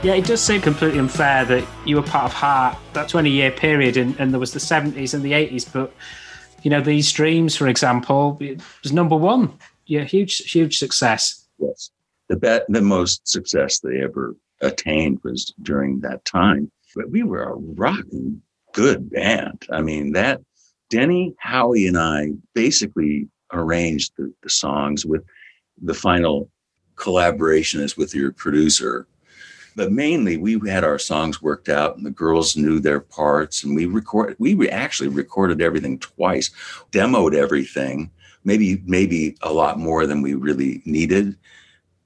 [0.08, 3.50] Yeah, it does seem completely unfair that you were part of Heart that 20 year
[3.50, 5.92] period and, and there was the 70s and the 80s, but
[6.62, 9.52] you know, these dreams, for example, it was number one.
[9.84, 11.46] Yeah, huge, huge success.
[11.58, 11.90] Yes.
[12.28, 16.70] The bet, the most success they ever attained was during that time.
[16.96, 18.40] But we were a rocking
[18.72, 19.66] good band.
[19.70, 20.40] I mean, that
[20.88, 25.22] Denny, Howie, and I basically arranged the, the songs with
[25.82, 26.48] the final
[26.96, 29.06] collaboration is with your producer.
[29.78, 33.76] But mainly, we had our songs worked out, and the girls knew their parts, and
[33.76, 34.34] we record.
[34.40, 36.50] We actually recorded everything twice,
[36.90, 38.10] demoed everything,
[38.42, 41.36] maybe maybe a lot more than we really needed,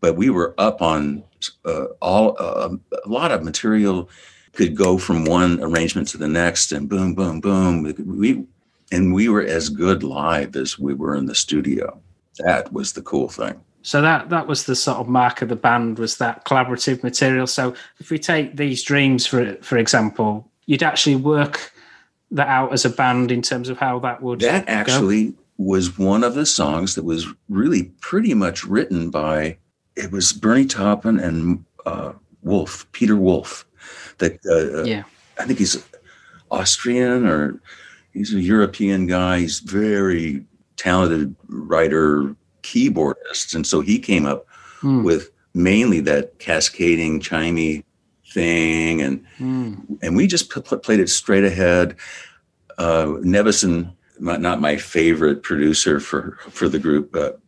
[0.02, 1.24] but we were up on
[1.64, 4.10] uh, all uh, a lot of material
[4.52, 7.84] could go from one arrangement to the next, and boom, boom, boom.
[8.18, 8.44] We
[8.92, 11.98] and we were as good live as we were in the studio.
[12.40, 13.62] That was the cool thing.
[13.82, 17.46] So that that was the sort of mark of the band was that collaborative material.
[17.46, 21.72] So if we take these dreams for for example, you'd actually work
[22.30, 24.72] that out as a band in terms of how that would That go.
[24.72, 29.58] actually was one of the songs that was really pretty much written by
[29.96, 32.12] it was Bernie Taupin and uh,
[32.42, 33.66] Wolf, Peter Wolf.
[34.18, 35.02] That uh, yeah
[35.38, 35.84] I think he's
[36.50, 37.60] Austrian or
[38.12, 39.40] he's a European guy.
[39.40, 40.44] He's very
[40.76, 44.46] talented writer, keyboardist, and so he came up
[44.80, 45.02] Hmm.
[45.04, 47.84] with mainly that cascading chimey
[48.32, 49.74] thing, and Hmm.
[50.02, 51.96] and we just pl- played it straight ahead.
[52.78, 57.40] Uh, Nevison, my, not my favorite producer for for the group, but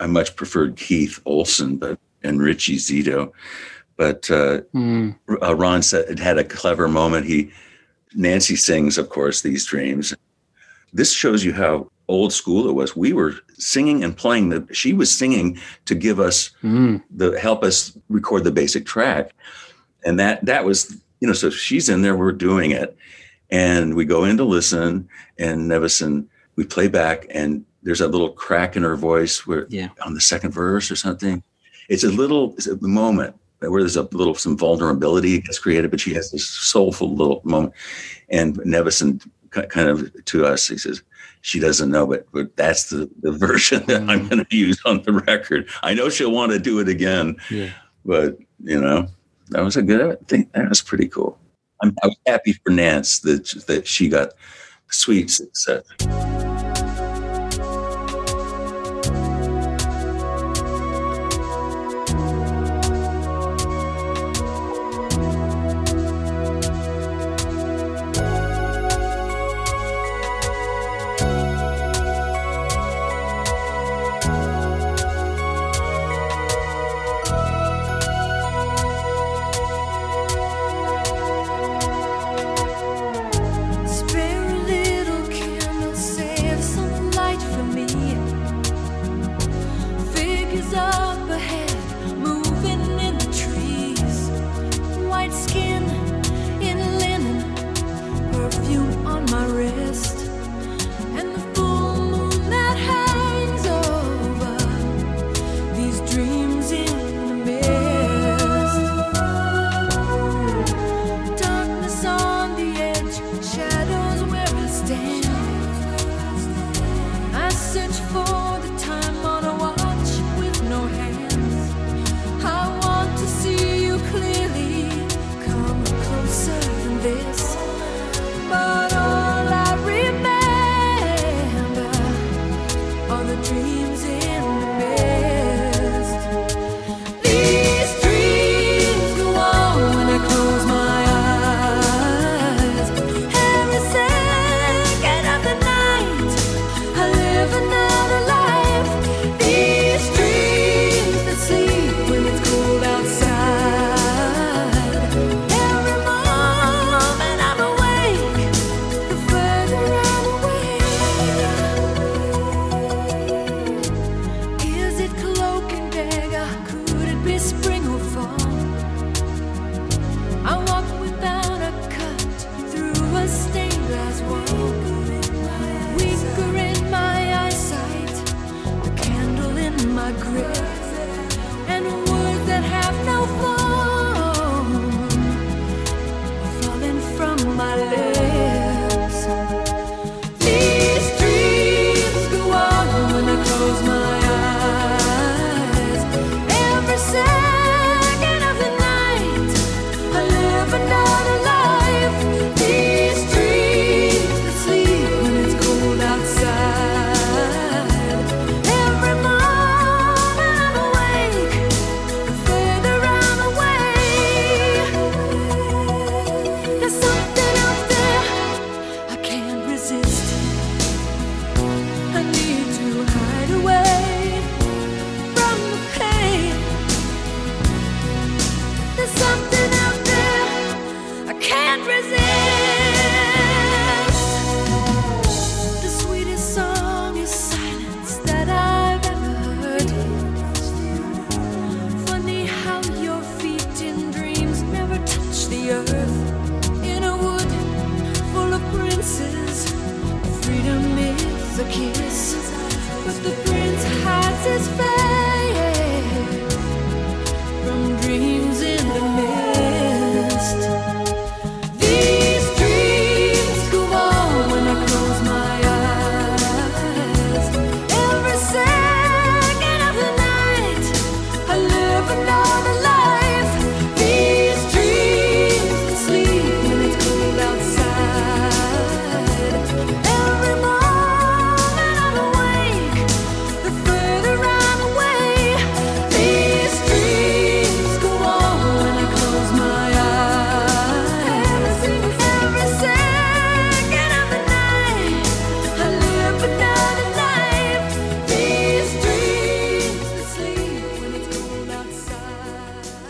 [0.00, 3.32] I much preferred Keith Olson, but and Richie Zito.
[3.96, 5.10] But uh, Hmm.
[5.42, 7.26] uh, Ron said it had a clever moment.
[7.26, 7.50] He
[8.14, 10.14] Nancy sings, of course, these dreams.
[10.96, 12.96] This shows you how old school it was.
[12.96, 14.66] We were singing and playing the.
[14.72, 16.96] She was singing to give us Hmm.
[17.10, 19.32] the help us record the basic track,
[20.04, 21.34] and that that was you know.
[21.34, 22.96] So she's in there, we're doing it,
[23.50, 28.30] and we go in to listen, and Nevison we play back, and there's a little
[28.30, 29.88] crack in her voice where Yeah.
[30.06, 31.42] on the second verse or something.
[31.90, 36.00] It's a little it's a moment where there's a little some vulnerability gets created, but
[36.00, 37.72] she has this soulful little moment.
[38.30, 39.20] And Nevison
[39.50, 41.02] kind of to us, he says,
[41.40, 44.30] she doesn't know, but, but that's the, the version that I'm mm.
[44.30, 45.68] going to use on the record.
[45.82, 47.70] I know she'll want to do it again, Yeah.
[48.04, 49.06] but you know,
[49.50, 51.38] that was a good I think that was pretty cool.
[51.82, 54.30] I'm, I was happy for Nance that that she got
[54.88, 55.84] sweet success.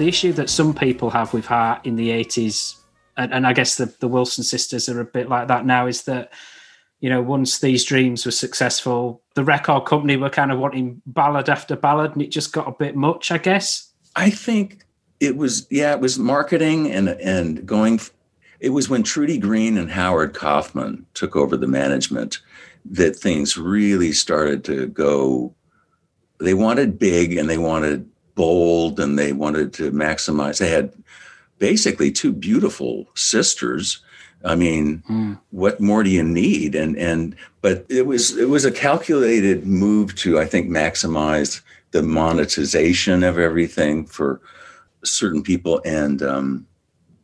[0.06, 2.76] The issue that some people have with Heart in the 80s,
[3.16, 6.04] and, and I guess the, the Wilson sisters are a bit like that now, is
[6.04, 6.32] that,
[7.00, 11.48] you know, once these dreams were successful, the record company were kind of wanting ballad
[11.48, 13.92] after ballad, and it just got a bit much, I guess.
[14.14, 14.84] I think
[15.18, 17.98] it was yeah, it was marketing and and going.
[18.60, 22.38] It was when Trudy Green and Howard Kaufman took over the management
[22.84, 25.52] that things really started to go.
[26.38, 30.58] They wanted big and they wanted bold and they wanted to maximize.
[30.58, 30.92] They had
[31.58, 33.98] basically two beautiful sisters.
[34.44, 35.02] I mean,
[35.50, 36.76] what more do you need?
[36.76, 42.02] And and but it was it was a calculated move to I think maximize the
[42.02, 44.40] monetization of everything for
[45.02, 46.66] certain people and um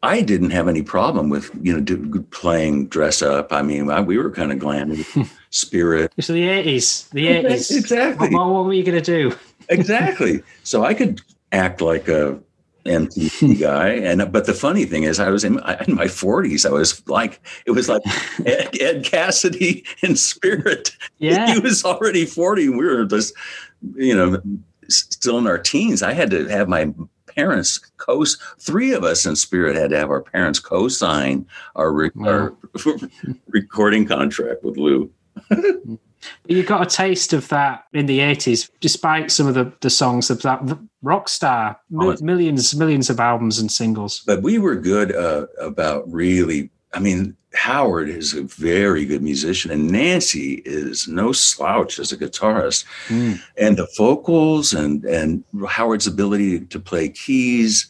[0.02, 3.52] I didn't have any problem with you know do, playing dress up.
[3.52, 5.04] I mean, I, we were kind of glammy,
[5.50, 7.76] spirit, So the 80s, the 80s.
[7.76, 8.30] Exactly.
[8.30, 9.36] What, what were you going to do?
[9.68, 10.42] exactly.
[10.64, 11.20] So I could
[11.52, 12.38] act like a
[12.84, 16.66] MTV guy, and but the funny thing is, I was in, in my forties.
[16.66, 18.02] I was like, it was like
[18.46, 20.96] Ed, Ed Cassidy in spirit.
[21.18, 21.52] Yeah.
[21.54, 22.68] he was already forty.
[22.68, 23.34] We were just,
[23.94, 24.40] you know,
[24.88, 26.02] still in our teens.
[26.02, 26.92] I had to have my
[27.34, 28.24] parents co
[28.58, 31.46] three of us in spirit had to have our parents co-sign
[31.76, 32.54] our, re- our
[33.48, 35.10] recording contract with Lou.
[36.46, 40.30] You got a taste of that in the 80s, despite some of the, the songs
[40.30, 40.62] of that
[41.02, 44.20] rock star, Oh, millions, millions of albums and singles.
[44.24, 49.70] but we were good uh, about really i mean howard is a very good musician
[49.70, 52.84] and nancy is no slouch as a guitarist.
[53.56, 57.88] And the vocals and and howard's ability to play keys.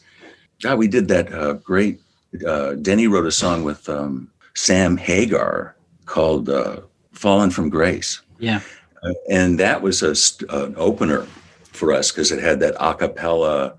[0.61, 2.01] God we did that uh, great
[2.47, 5.75] uh, denny wrote a song with um, sam hagar
[6.05, 6.81] called uh,
[7.11, 8.21] fallen from grace.
[8.39, 8.61] Yeah.
[9.03, 11.27] Uh, and that was a, st- an opener
[11.63, 13.75] for us because it had that a cappella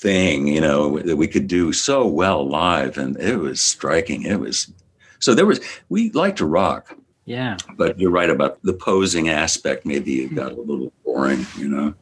[0.00, 4.22] thing, you know, that we could do so well live, and it was striking.
[4.22, 4.72] It was
[5.18, 6.96] so there was we like to rock,
[7.26, 7.56] Yeah.
[7.76, 9.84] but you're right about the posing aspect.
[9.84, 11.94] Maybe it got a little boring, you know.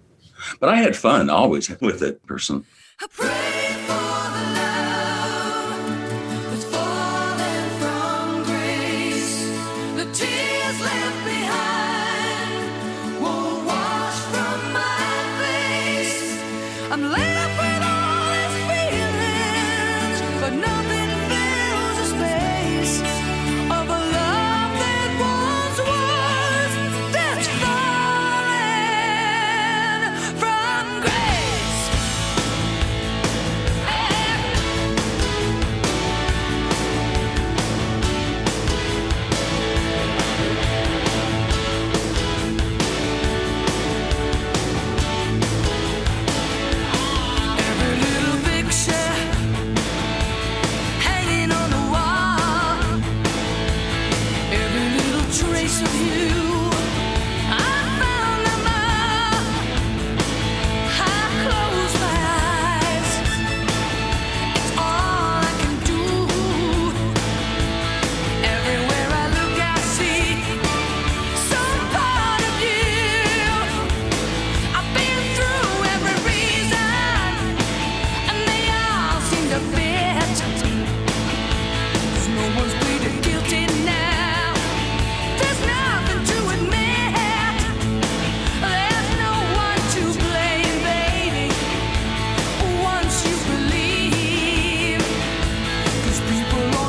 [0.60, 2.64] But I had fun always with it, person.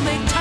[0.10, 0.39] make time.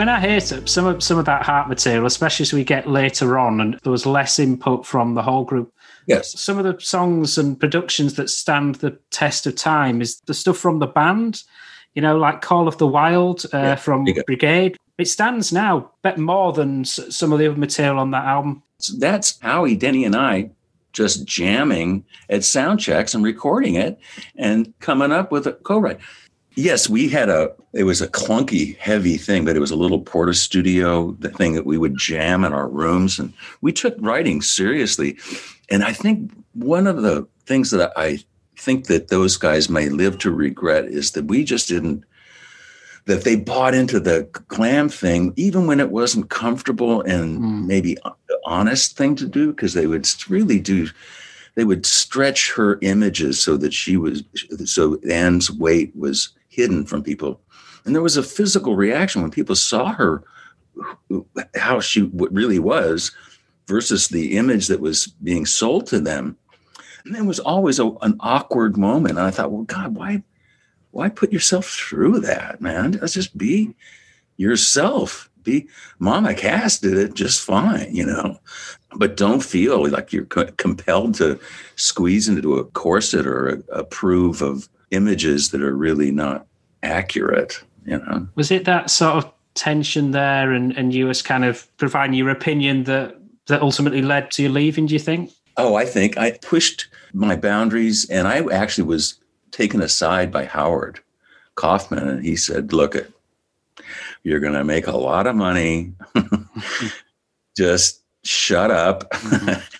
[0.00, 2.88] When I hear some some of some of that heart material, especially as we get
[2.88, 5.74] later on, and there was less input from the whole group,
[6.06, 6.40] Yes.
[6.40, 10.56] some of the songs and productions that stand the test of time is the stuff
[10.56, 11.42] from the band,
[11.94, 14.78] you know, like Call of the Wild uh, Yeah, from Brigade.
[14.96, 18.62] It stands now, bet more than s- some of the other material on that album.
[18.78, 20.48] So that's Howie, Denny, and I
[20.94, 23.98] just jamming at sound checks and recording it
[24.34, 26.00] and coming up with a co-write.
[26.56, 30.00] Yes, we had a it was a clunky, heavy thing, but it was a little
[30.00, 34.42] Porta Studio, the thing that we would jam in our rooms, and we took writing
[34.42, 35.16] seriously.
[35.70, 38.18] And I think one of the things that I
[38.56, 42.04] think that those guys may live to regret is that we just didn't
[43.06, 47.66] that they bought into the glam thing even when it wasn't comfortable and Mm.
[47.66, 47.96] maybe
[48.28, 50.88] the honest thing to do because they would really do
[51.54, 54.22] they would stretch her images so that she was
[54.66, 56.28] so Anne's weight was
[56.60, 57.40] hidden from people.
[57.84, 60.22] And there was a physical reaction when people saw her
[61.56, 63.12] how she really was
[63.66, 66.36] versus the image that was being sold to them.
[67.04, 69.18] And there was always a, an awkward moment.
[69.18, 70.22] And i thought well god why
[70.90, 72.92] why put yourself through that man?
[73.00, 73.74] Let's just be
[74.36, 75.28] yourself.
[75.42, 75.68] Be
[75.98, 78.38] mama cass did it just fine you know?
[78.94, 81.40] But don't feel like you're co- compelled to
[81.76, 86.46] squeeze into a corset or approve of images that are really not
[86.82, 91.44] accurate you know Was it that sort of tension there, and and you was kind
[91.44, 93.16] of providing your opinion that
[93.46, 94.86] that ultimately led to you leaving?
[94.86, 95.30] Do you think?
[95.56, 99.18] Oh, I think I pushed my boundaries and I actually was
[99.50, 101.00] taken aside by Howard
[101.56, 103.12] Kaufman and he said, look it,
[104.22, 105.92] you're going to make a lot of money.
[107.56, 109.10] just shut up.
[109.10, 109.60] Mm-hmm.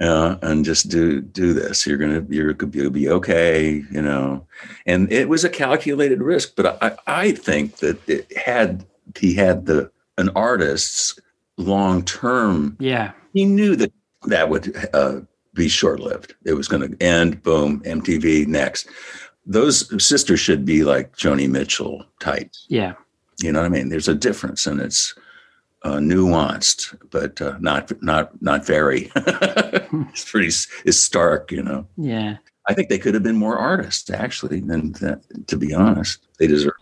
[0.00, 1.86] Uh, and just do do this.
[1.86, 4.46] You're gonna you're gonna be, you'll be okay, you know.
[4.86, 8.86] And it was a calculated risk, but I I think that it had
[9.18, 11.18] he had the an artist's
[11.58, 13.92] long term Yeah, he knew that
[14.26, 15.20] that would uh,
[15.54, 16.34] be short lived.
[16.44, 17.42] It was going to end.
[17.42, 18.88] Boom, MTV next.
[19.46, 22.66] Those sisters should be like Joni Mitchell types.
[22.68, 22.94] yeah.
[23.42, 23.88] You know what I mean?
[23.88, 25.14] There's a difference, and it's
[25.82, 29.10] uh, nuanced, but uh, not not not very.
[29.16, 30.48] it's pretty
[30.84, 31.50] it's stark.
[31.52, 31.86] You know.
[31.96, 32.36] Yeah.
[32.68, 35.22] I think they could have been more artists, actually, than that.
[35.48, 36.74] To be honest, they deserve.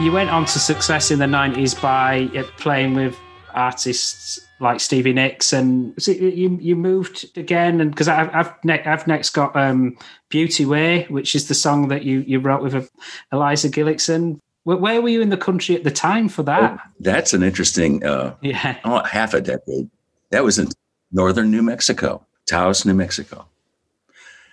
[0.00, 3.18] You went on to success in the 90s by uh, playing with
[3.52, 8.82] artists like Stevie Nicks and it, you you moved again and because I've I've, ne-
[8.82, 9.98] I've next got um,
[10.30, 12.82] Beauty Way which is the song that you you wrote with uh,
[13.30, 17.34] Eliza Gilkyson where, where were you in the country at the time for that That's
[17.34, 19.90] an interesting uh, yeah oh, half a decade.
[20.30, 20.68] That was in
[21.12, 23.46] northern New Mexico, Taos, New Mexico.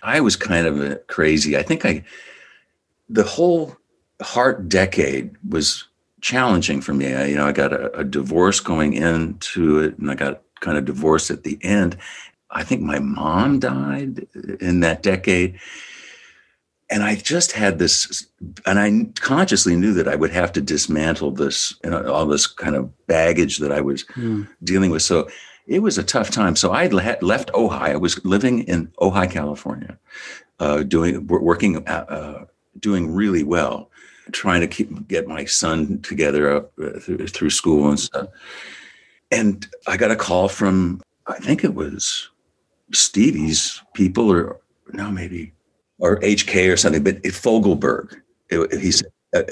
[0.02, 1.56] I was kind of crazy.
[1.56, 2.04] I think I,
[3.08, 3.78] the whole
[4.20, 5.84] heart decade was
[6.20, 7.14] challenging for me.
[7.14, 10.76] I, you know, I got a, a divorce going into it, and I got kind
[10.76, 11.96] of divorced at the end.
[12.50, 14.26] I think my mom died
[14.60, 15.60] in that decade.
[16.90, 18.26] And I just had this,
[18.64, 22.46] and I consciously knew that I would have to dismantle this, you know, all this
[22.46, 24.48] kind of baggage that I was Mm.
[24.64, 25.02] dealing with.
[25.02, 25.28] So
[25.66, 26.56] it was a tough time.
[26.56, 27.90] So I had left Ojai.
[27.90, 29.98] I was living in Ojai, California,
[30.60, 32.44] uh, doing working, uh, uh,
[32.80, 33.90] doing really well,
[34.32, 38.28] trying to keep get my son together up uh, through, through school and stuff.
[39.30, 42.30] And I got a call from I think it was
[42.92, 44.60] Stevie's people, or
[44.92, 45.52] no, maybe
[45.98, 48.14] or HK or something, but Fogelberg.
[48.80, 49.42] He said, uh,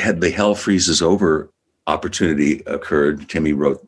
[0.00, 1.50] had the Hell Freezes Over
[1.86, 3.28] opportunity occurred.
[3.28, 3.86] Timmy wrote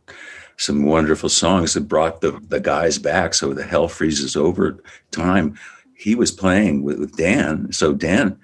[0.59, 3.35] some wonderful songs that brought the, the guys back.
[3.35, 4.79] So the Hell Freezes Over
[5.11, 5.59] time,
[5.97, 7.73] he was playing with, with Dan.
[7.73, 8.39] So Dan,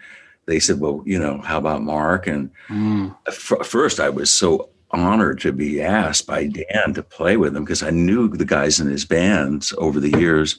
[0.46, 2.26] they said, well, you know, how about Mark?
[2.26, 3.14] And Mm.
[3.26, 7.64] f- first I was so honored to be asked by Dan to play with him
[7.64, 10.58] because I knew the guys in his bands over the years.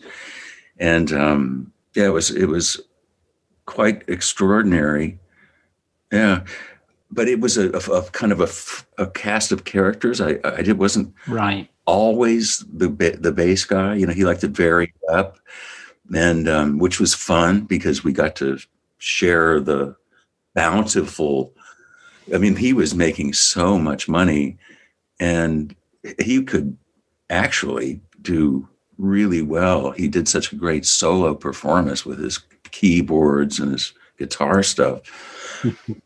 [0.78, 2.82] And um, yeah, it was it was
[3.66, 5.20] quite extraordinary.
[6.12, 6.44] Yeah,
[7.12, 10.20] but it was a, a, a kind of a, a, cast of characters.
[10.22, 13.95] I I did wasn't right always the the bass guy.
[13.95, 15.38] You know, he liked to vary up,
[16.14, 18.57] and um, which was fun because we got to
[19.06, 19.95] share the
[20.56, 21.53] bountiful.
[22.34, 24.57] I mean, he was making so much money,
[25.19, 25.76] and
[26.19, 26.76] he could
[27.30, 28.68] actually do
[28.98, 29.91] really well.
[29.91, 32.40] He did such a great solo performance with his
[32.72, 35.02] keyboards and his guitar stuff.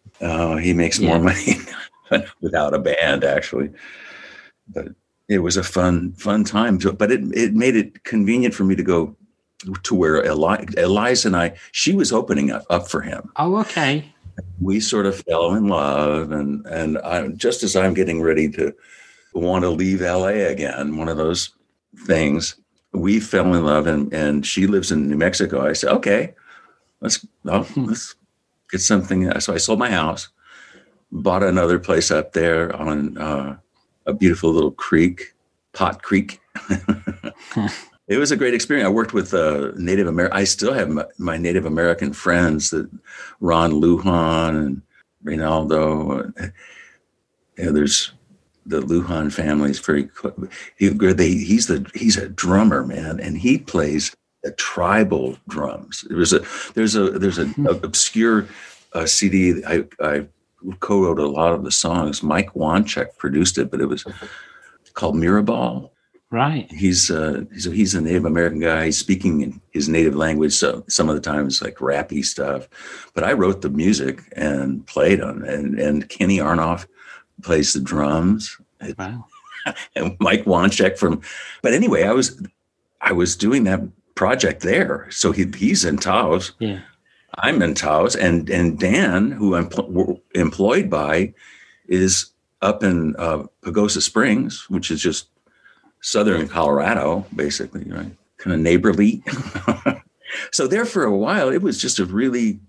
[0.22, 1.56] uh, he makes more money
[2.42, 3.72] without a band, actually.
[4.68, 4.90] But
[5.30, 6.78] it was a fun, fun time.
[6.78, 9.16] But it it made it convenient for me to go
[9.84, 11.54] to where Eli, Eliza and I.
[11.72, 13.32] She was opening up, up for him.
[13.38, 14.14] oh okay
[14.60, 18.74] We sort of fell in love, and and I, just as I'm getting ready to
[19.34, 21.52] want to leave LA again, one of those
[22.06, 22.56] things,
[22.94, 25.68] we fell in love, and and she lives in New Mexico.
[25.68, 26.34] I said, okay,
[27.02, 28.16] let's well, let's
[28.72, 29.40] get something.
[29.40, 30.30] So I sold my house,
[31.12, 33.58] bought another place up there on uh,
[34.06, 35.34] a beautiful little creek,
[35.74, 36.40] Pot Creek.
[38.10, 38.88] it was a great experience.
[38.88, 40.36] I worked with uh, Native American.
[40.36, 42.90] I still have my, my Native American friends that
[43.40, 44.82] Ron Lujan and
[45.24, 46.34] Reynaldo.
[46.42, 46.48] Uh,
[47.58, 48.12] yeah, there's
[48.66, 50.10] the Lujan family is very.
[50.78, 56.04] He, they, he's the he's a drummer, man, and he plays the tribal drums.
[56.10, 57.54] There's a there's a there's an
[57.84, 58.48] obscure
[58.94, 59.64] uh, CD.
[59.68, 60.26] I I
[60.80, 62.24] co-wrote a lot of the songs.
[62.24, 64.04] Mike Wanchic produced it, but it was
[64.96, 65.92] called Mirabal
[66.32, 68.86] right he's uh he's, he's a Native American guy.
[68.86, 72.68] He's speaking in his native language, so some of the time it's like rappy stuff.
[73.14, 76.88] But I wrote the music and played on it, and and Kenny Aronoff
[77.42, 78.58] plays the drums,
[78.98, 79.26] wow
[79.96, 81.22] and Mike Wanchic from.
[81.62, 82.42] But anyway, I was
[83.02, 83.82] I was doing that
[84.16, 86.52] project there, so he he's in Taos.
[86.60, 86.82] yeah
[87.38, 91.34] I'm in Taos, and and Dan, who I'm pl- employed by,
[91.88, 92.32] is
[92.62, 95.30] up in uh, Pagosa Springs, which is just
[96.02, 98.12] southern Colorado, basically, right?
[98.38, 99.24] Kind of neighborly.
[100.52, 102.60] so there for a while, it was just a really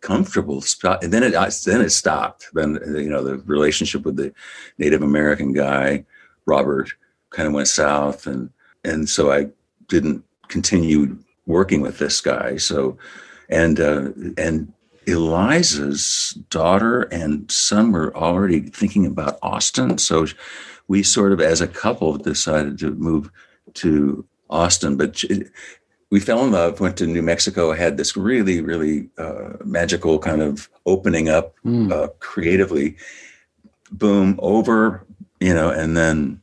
[0.00, 1.32] comfortable spot, and then it
[1.64, 2.48] then it stopped.
[2.52, 4.32] Then you know the relationship with the
[4.78, 6.04] Native American guy,
[6.46, 6.92] Robert,
[7.30, 8.50] kind of went south, and
[8.84, 9.48] and so I
[9.88, 12.56] didn't continue working with this guy.
[12.56, 12.98] So
[13.48, 14.72] and uh, and
[15.10, 20.26] Eliza's daughter and son were already thinking about Austin, so
[20.88, 23.30] we sort of, as a couple, decided to move
[23.74, 24.96] to Austin.
[24.96, 25.22] But
[26.10, 30.42] we fell in love, went to New Mexico, had this really, really uh, magical kind
[30.42, 31.92] of opening up Mm.
[31.92, 32.96] uh, creatively.
[33.92, 35.04] Boom, over,
[35.40, 36.40] you know, and then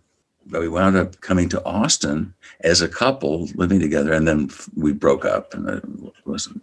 [0.52, 5.26] we wound up coming to Austin as a couple living together, and then we broke
[5.26, 5.84] up, and it
[6.26, 6.62] wasn't.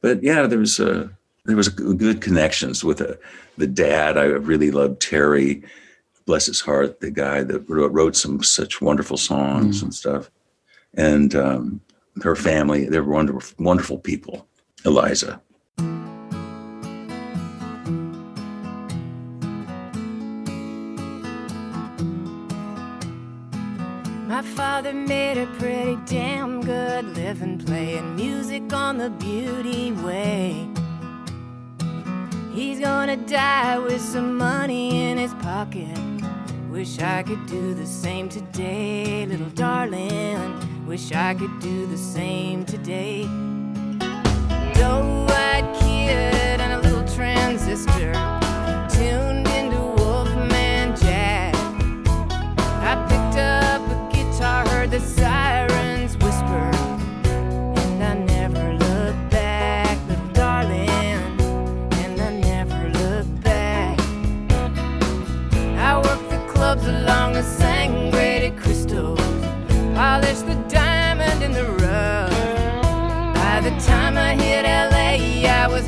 [0.00, 1.10] But yeah, there was a
[1.48, 3.18] there was good connections with a,
[3.56, 4.18] the dad.
[4.18, 5.62] I really loved Terry,
[6.26, 9.84] bless his heart, the guy that wrote, wrote some such wonderful songs mm.
[9.84, 10.30] and stuff.
[10.92, 11.80] And um,
[12.22, 14.46] her family, they were wonderful, wonderful people.
[14.84, 15.40] Eliza.
[24.26, 30.67] My father made a pretty damn good living playing music on the beauty way.
[32.58, 35.96] He's gonna die with some money in his pocket.
[36.68, 40.84] Wish I could do the same today, little darling.
[40.84, 43.22] Wish I could do the same today.
[44.74, 48.12] Doe-eyed kid and a little transistor
[48.90, 51.54] tuned into Wolfman Jack.
[52.90, 55.57] I picked up a guitar, heard the sirens
[70.20, 72.30] polished the diamond in the rough.
[73.34, 75.86] By the time I hit LA, I was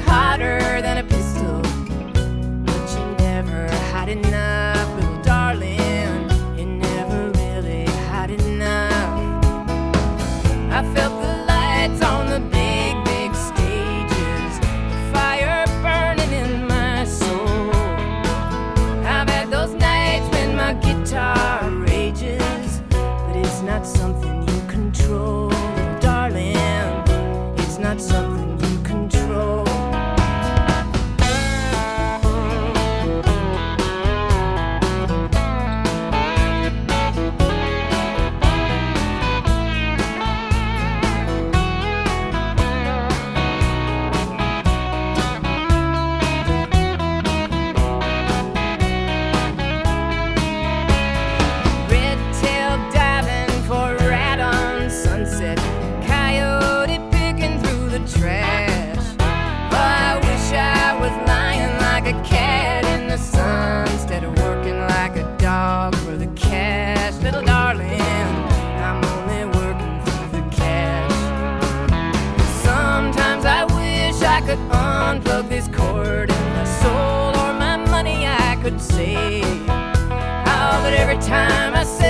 [78.81, 79.44] Could save.
[79.69, 82.10] Oh, but every time I say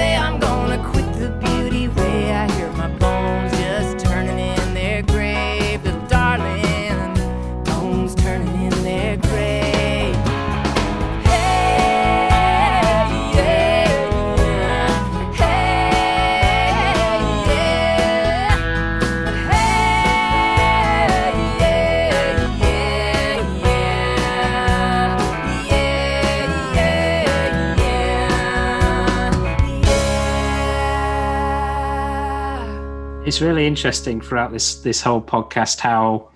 [33.41, 36.29] It's really interesting throughout this this whole podcast how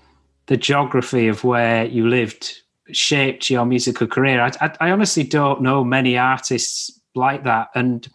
[0.46, 2.62] the geography of where you lived
[2.92, 4.40] shaped your musical career.
[4.40, 8.08] I, I, I honestly don't know many artists like that, and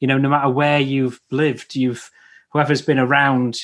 [0.00, 2.10] you know, no matter where you've lived, you've
[2.48, 3.60] whoever's been around,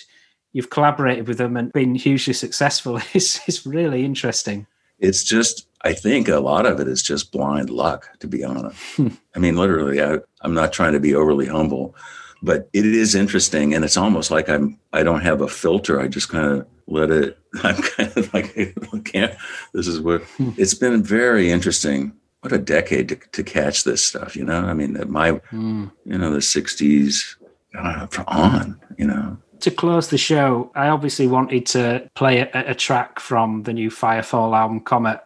[0.53, 3.01] you've collaborated with them and been hugely successful.
[3.15, 4.69] It's it's really interesting.
[5.01, 8.79] It's just, I think a lot of it is just blind luck, to be honest.
[8.95, 9.09] Hmm.
[9.35, 11.97] I mean, literally, I, I'm not trying to be overly humble,
[12.43, 13.75] but it is interesting.
[13.75, 16.01] And it's almost like I'm, I don't have a filter.
[16.01, 19.35] I just kind of let it, I'm kind of like, I can't,
[19.73, 20.23] this is what,
[20.57, 22.13] it's been very interesting.
[22.41, 24.65] What a decade to, to catch this stuff, you know?
[24.65, 25.91] I mean, my, Mm.
[26.05, 27.37] you know, the 60s
[27.77, 29.37] uh, on, you know?
[29.61, 33.91] to close the show, I obviously wanted to play a, a track from the new
[33.91, 35.21] Firefall album, Comet.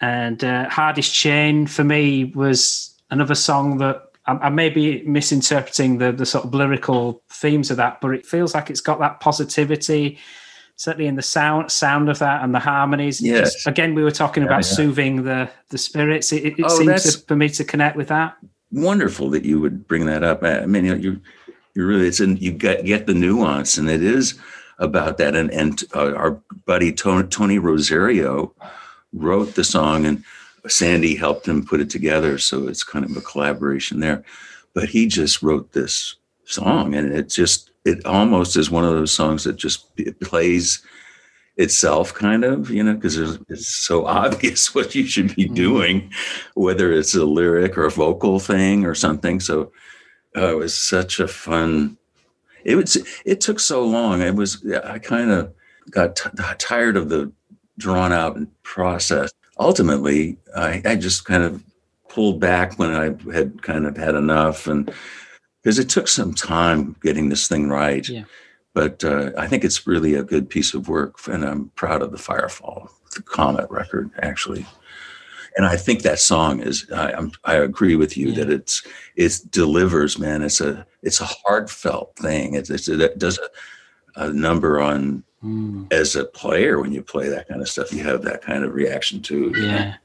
[0.00, 5.98] And uh, Hardest Chain for me was another song that I, I may be misinterpreting
[5.98, 9.20] the, the sort of lyrical themes of that, but it feels like it's got that
[9.20, 10.18] positivity,
[10.76, 13.20] certainly in the sound sound of that and the harmonies.
[13.20, 13.54] Yes.
[13.54, 14.76] just- again, we were talking Yeah, about yeah.
[14.76, 16.32] soothing the the spirits.
[16.32, 18.36] It, it, it Oh, seems to, for me to connect with that.
[18.70, 20.42] wonderful that you would bring that up.
[20.42, 21.20] I mean, you you
[21.74, 24.38] you really it's in you get get the nuance, and it is
[24.78, 25.34] about that.
[25.34, 26.32] And and uh, our
[26.66, 28.54] buddy Tony, Tony Rosario
[29.12, 30.22] wrote the song, and
[30.68, 32.38] Sandy helped him put it together.
[32.38, 34.22] So it's kind of a collaboration there.
[34.74, 39.12] But he just wrote this song, and it just it almost is one of those
[39.12, 40.82] songs that just it plays
[41.58, 43.18] itself kind of you know because
[43.50, 45.54] it's so obvious what you should be Mhm.
[45.54, 46.12] doing
[46.54, 49.70] whether it's a lyric or a vocal thing or something so
[50.34, 51.98] uh, it was such a fun
[52.64, 55.52] it was it took so long it was i kind of
[55.90, 57.30] got t- tired of the
[57.76, 59.30] drawn out process
[59.62, 61.62] ultimately I, I just kind of
[62.08, 64.92] pulled back when i had kind of had enough and
[65.62, 68.24] because it took some time getting this thing right Yeah.
[68.74, 72.10] but uh, i think it's really a good piece of work and i'm proud of
[72.12, 74.66] the firefall the comet record actually
[75.54, 76.86] and I think that song is.
[76.90, 78.36] I, I'm, I agree with you Yeah.
[78.36, 78.82] that it's
[79.16, 80.40] it delivers, man.
[80.40, 82.54] It's a it's a heartfelt thing.
[82.54, 83.38] It's it does
[84.16, 87.92] a, a number on Mm, as a player when you play that kind of stuff.
[87.92, 89.52] You have that kind of reaction too.
[89.56, 89.96] yeah.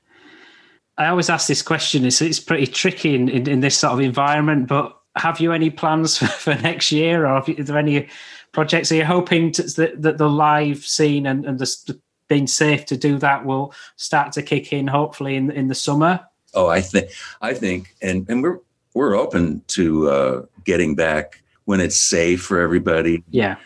[0.98, 2.06] I always ask this question.
[2.06, 4.68] It's it's pretty tricky in, in, in this sort of environment.
[4.68, 8.08] But have you any plans for, for next year, or have you, are there any
[8.52, 8.92] projects?
[8.92, 11.92] Are you hoping to, that, that the live scene and, and the, s-
[12.28, 16.20] being safe to do that will start to kick in, hopefully in in the summer?
[16.56, 17.12] Oh, I think
[17.42, 18.60] I think, and and we're
[18.96, 23.24] we're open to uh, getting back when it's safe for everybody.
[23.30, 23.58] Yeah,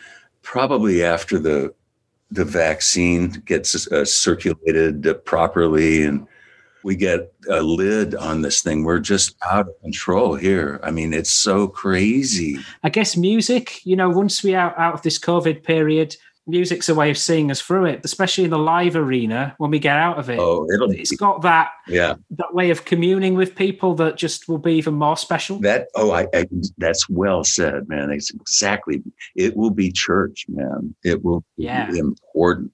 [0.42, 1.74] Probably after the
[2.30, 6.26] the vaccine gets uh, circulated properly and
[6.82, 8.84] we get a lid on this thing.
[8.84, 10.80] We're just out of control here.
[10.82, 12.58] I mean, it's so crazy.
[12.82, 13.84] I guess music.
[13.86, 16.16] You know, once we are out of this COVID period,
[16.46, 19.78] music's a way of seeing us through it, especially in the live arena when we
[19.78, 20.38] get out of it.
[20.38, 22.14] Oh, it'll be, It's got that yeah.
[22.30, 25.58] that way of communing with people that just will be even more special.
[25.60, 26.46] That oh, I, I
[26.78, 28.10] that's well said, man.
[28.10, 29.02] It's exactly.
[29.36, 30.94] It will be church, man.
[31.04, 31.90] It will Yeah.
[31.90, 32.72] be important.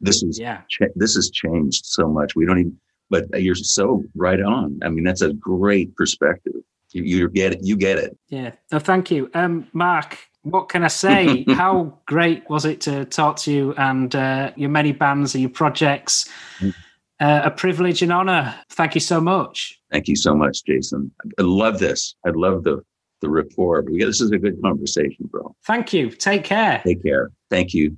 [0.00, 0.62] This is yeah.
[0.68, 2.36] cha- this has changed so much.
[2.36, 2.80] We don't even.
[3.10, 4.78] But you're so right on.
[4.82, 6.52] I mean, that's a great perspective.
[6.92, 7.60] You, you get it.
[7.62, 8.16] You get it.
[8.28, 8.52] Yeah.
[8.70, 9.30] No, thank you.
[9.32, 10.18] Um, Mark,
[10.50, 11.44] what can I say?
[11.48, 15.50] How great was it to talk to you and uh, your many bands and your
[15.50, 16.28] projects?
[16.58, 16.74] Mm.
[17.20, 18.54] Uh, a privilege and honor.
[18.70, 19.80] Thank you so much.
[19.90, 21.10] Thank you so much, Jason.
[21.38, 22.14] I love this.
[22.24, 22.80] I love the
[23.20, 23.84] the rapport.
[23.98, 25.54] This is a good conversation, bro.
[25.64, 26.10] Thank you.
[26.10, 26.80] Take care.
[26.84, 27.30] Take care.
[27.50, 27.96] Thank you.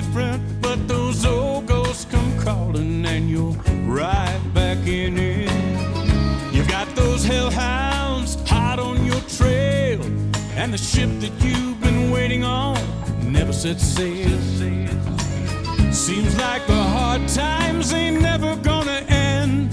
[0.00, 3.56] Different, but those old ghosts come crawling and you're
[4.00, 5.50] right back in it.
[6.54, 10.00] You've got those hellhounds hot on your trail,
[10.60, 12.78] and the ship that you've been waiting on
[13.20, 14.38] never set sail.
[15.92, 19.68] Seems like the hard times ain't never gonna end.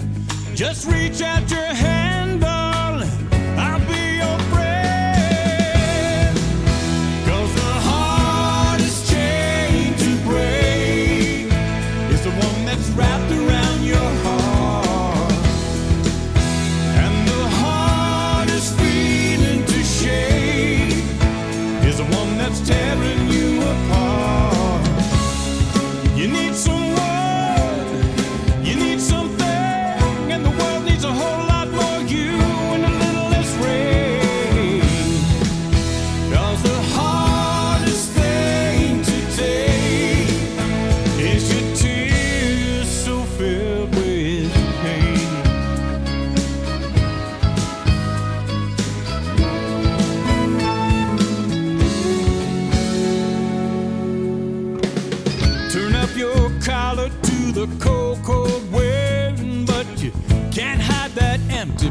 [0.56, 2.43] Just reach out your hand,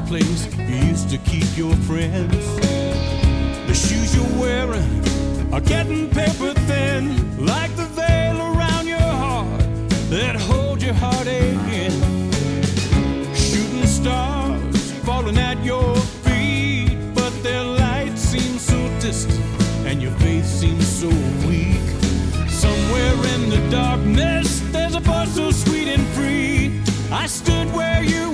[0.06, 2.56] place you used to keep your friends.
[3.66, 5.02] The shoes you're wearing
[5.52, 9.60] are getting paper thin, like the veil around your heart
[10.10, 12.30] that holds your heart aching.
[13.34, 19.40] Shooting stars falling at your feet, but their light seems so distant
[19.86, 21.08] and your faith seems so
[21.48, 21.86] weak.
[22.48, 26.82] Somewhere in the darkness, there's a voice so sweet and free.
[27.10, 28.33] I stood where you